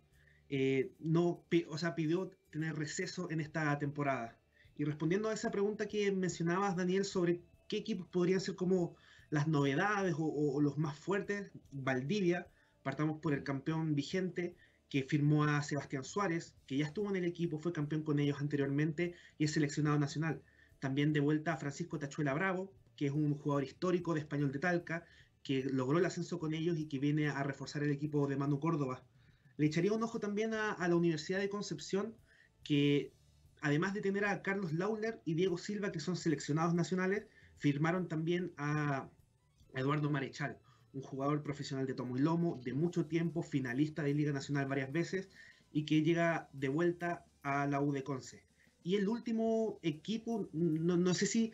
[0.49, 4.39] eh, no o sea, pidió tener receso en esta temporada.
[4.77, 8.97] Y respondiendo a esa pregunta que mencionabas, Daniel, sobre qué equipos podrían ser como
[9.31, 12.47] las novedades o los más fuertes, Valdivia,
[12.83, 14.57] partamos por el campeón vigente,
[14.89, 18.41] que firmó a Sebastián Suárez, que ya estuvo en el equipo, fue campeón con ellos
[18.41, 20.43] anteriormente y es seleccionado nacional.
[20.79, 24.59] También de vuelta a Francisco Tachuela Bravo, que es un jugador histórico de Español de
[24.59, 25.05] Talca,
[25.43, 28.61] que logró el ascenso con ellos y que viene a reforzar el equipo de Manu
[28.61, 29.03] Córdoba.
[29.57, 32.15] Le echaría un ojo también a, la Universidad de Concepción,
[32.63, 33.13] que
[33.61, 37.27] además de tener a Carlos Lauler y Diego Silva, que son seleccionados nacionales,
[37.57, 39.09] firmaron también a
[39.75, 40.59] Eduardo Marechal,
[40.93, 44.93] un jugador profesional de tomo y lomo, de mucho tiempo, finalista de Liga Nacional varias
[44.93, 45.29] veces,
[45.73, 48.48] y que llega de vuelta a la U de Conce.
[48.89, 51.53] Y el último equipo, no, no sé si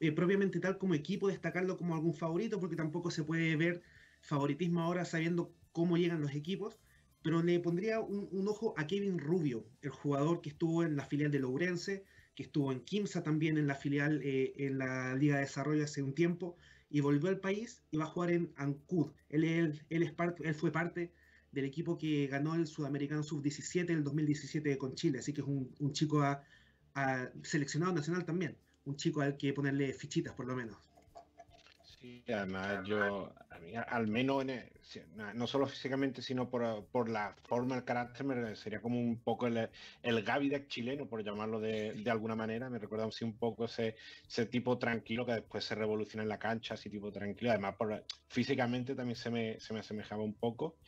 [0.00, 3.84] eh, propiamente tal como equipo destacarlo como algún favorito, porque tampoco se puede ver
[4.20, 6.80] favoritismo ahora sabiendo cómo llegan los equipos,
[7.22, 11.04] pero le pondría un, un, ojo a Kevin Rubio, el jugador que estuvo en la
[11.04, 12.02] filial de Lourense,
[12.34, 16.02] que estuvo en Kimsa también en la filial eh, en la Liga de Desarrollo hace
[16.02, 16.56] un tiempo,
[16.90, 19.12] y volvió al país y va a jugar en Ancud.
[19.28, 21.12] Él, él, él, es parte, él fue parte
[21.52, 25.46] del equipo que ganó el Sudamericano Sub-17 en el 2017 con Chile, así que es
[25.46, 26.42] un, un chico a,
[26.94, 30.76] a seleccionado nacional también, un chico al que ponerle fichitas por lo menos.
[32.02, 34.44] Sí, además yo, a mí, al menos,
[35.34, 39.46] no solo físicamente, sino por, por, la forma, el carácter, me, sería como un poco
[39.46, 39.70] el,
[40.02, 42.68] el Gavidec chileno, por llamarlo de, de, alguna manera.
[42.68, 43.94] Me recuerda así un poco ese,
[44.26, 47.52] ese tipo tranquilo que después se revoluciona en la cancha, así tipo tranquilo.
[47.52, 50.78] Además, por, físicamente también se me, se me asemejaba un poco.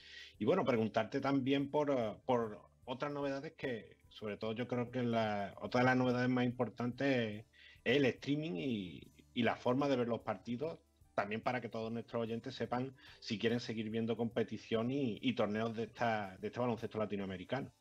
[0.41, 5.55] Y bueno, preguntarte también por, por otras novedades que, sobre todo, yo creo que la,
[5.61, 7.45] otra de las novedades más importantes
[7.85, 10.79] es, el streaming y, y la forma de ver los partidos
[11.15, 15.75] también para que todos nuestros oyentes sepan si quieren seguir viendo competición y, y torneos
[15.77, 17.73] de, esta, de este baloncesto latinoamericano.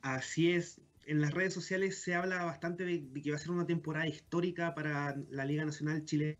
[0.00, 0.80] Así es.
[1.06, 4.06] En las redes sociales se habla bastante de, de, que va a ser una temporada
[4.08, 6.36] histórica para la Liga Nacional Chilena.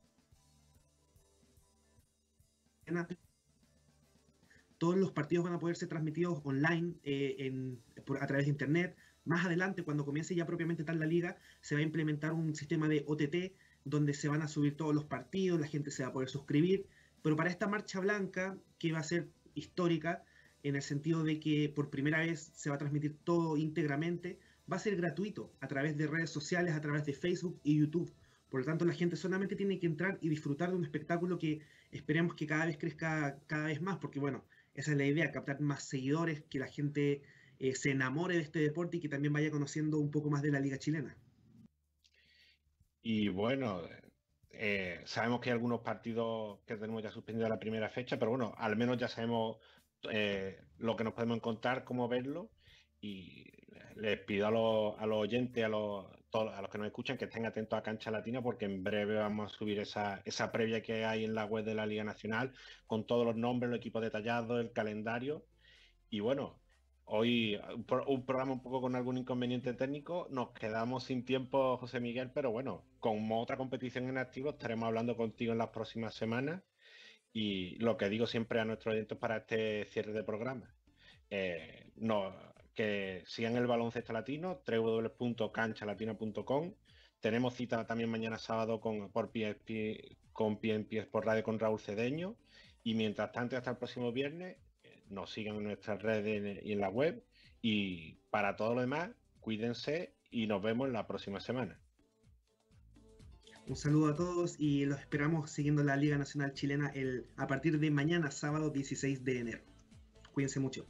[4.87, 8.97] Todos los partidos van a poder ser transmitidos online eh, por, a través de Internet.
[9.25, 12.87] Más adelante, cuando comience ya propiamente tal la liga, se va a implementar un sistema
[12.87, 16.13] de OTT donde se van a subir todos los partidos, la gente se va a
[16.13, 16.87] poder suscribir,
[17.21, 20.23] pero para esta marcha blanca, que va a ser histórica,
[20.63, 24.39] en el sentido de que por primera vez se va a transmitir todo íntegramente,
[24.71, 28.15] va a ser gratuito a través de redes sociales, a través de Facebook y YouTube.
[28.49, 31.59] Por lo tanto, la gente solamente tiene que entrar y disfrutar de un espectáculo que
[31.91, 34.45] esperemos que cada vez crezca cada vez más, porque bueno,
[34.77, 37.23] esa es la idea, captar más seguidores, que la gente
[37.59, 40.51] eh, se enamore de este deporte y que también vaya conociendo un poco más de
[40.51, 41.17] la liga chilena.
[43.03, 43.83] Y bueno,
[44.51, 48.55] eh, sabemos que hay algunos partidos que tenemos ya suspendido la primera fecha, pero bueno,
[48.59, 49.57] al menos ya sabemos
[50.11, 52.51] eh, lo que nos podemos encontrar, cómo verlo.
[53.01, 53.45] Y
[53.95, 57.17] les pido a los, a los oyentes, a los, todos, a los que nos escuchan,
[57.19, 60.83] que estén atentos a Cancha Latina, porque en breve vamos a subir esa, esa previa
[60.83, 62.53] que hay en la web de la Liga Nacional,
[62.87, 65.47] con todos los nombres, los equipos detallados, el calendario.
[66.11, 66.61] Y bueno,
[67.09, 67.57] Hoy
[68.09, 72.51] un programa un poco con algún inconveniente técnico, nos quedamos sin tiempo, José Miguel, pero
[72.51, 76.63] bueno, como otra competición en activo estaremos hablando contigo en las próximas semanas
[77.33, 80.75] y lo que digo siempre a nuestros oyentes para este cierre de programa,
[81.31, 82.35] eh, no,
[82.77, 86.75] que sigan el baloncesto latino, www.canchalatina.com.
[87.21, 92.37] Tenemos cita también mañana sábado con, por PSP, con PNP por Radio con Raúl Cedeño
[92.85, 94.59] y mientras tanto hasta el próximo viernes
[95.09, 97.25] nos sigan en nuestras redes y en la web.
[97.63, 99.11] Y para todo lo demás,
[99.41, 101.81] cuídense y nos vemos la próxima semana.
[103.67, 107.81] Un saludo a todos y los esperamos siguiendo la Liga Nacional Chilena el, a partir
[107.81, 109.65] de mañana, sábado 16 de enero.
[110.33, 110.87] Cuídense mucho.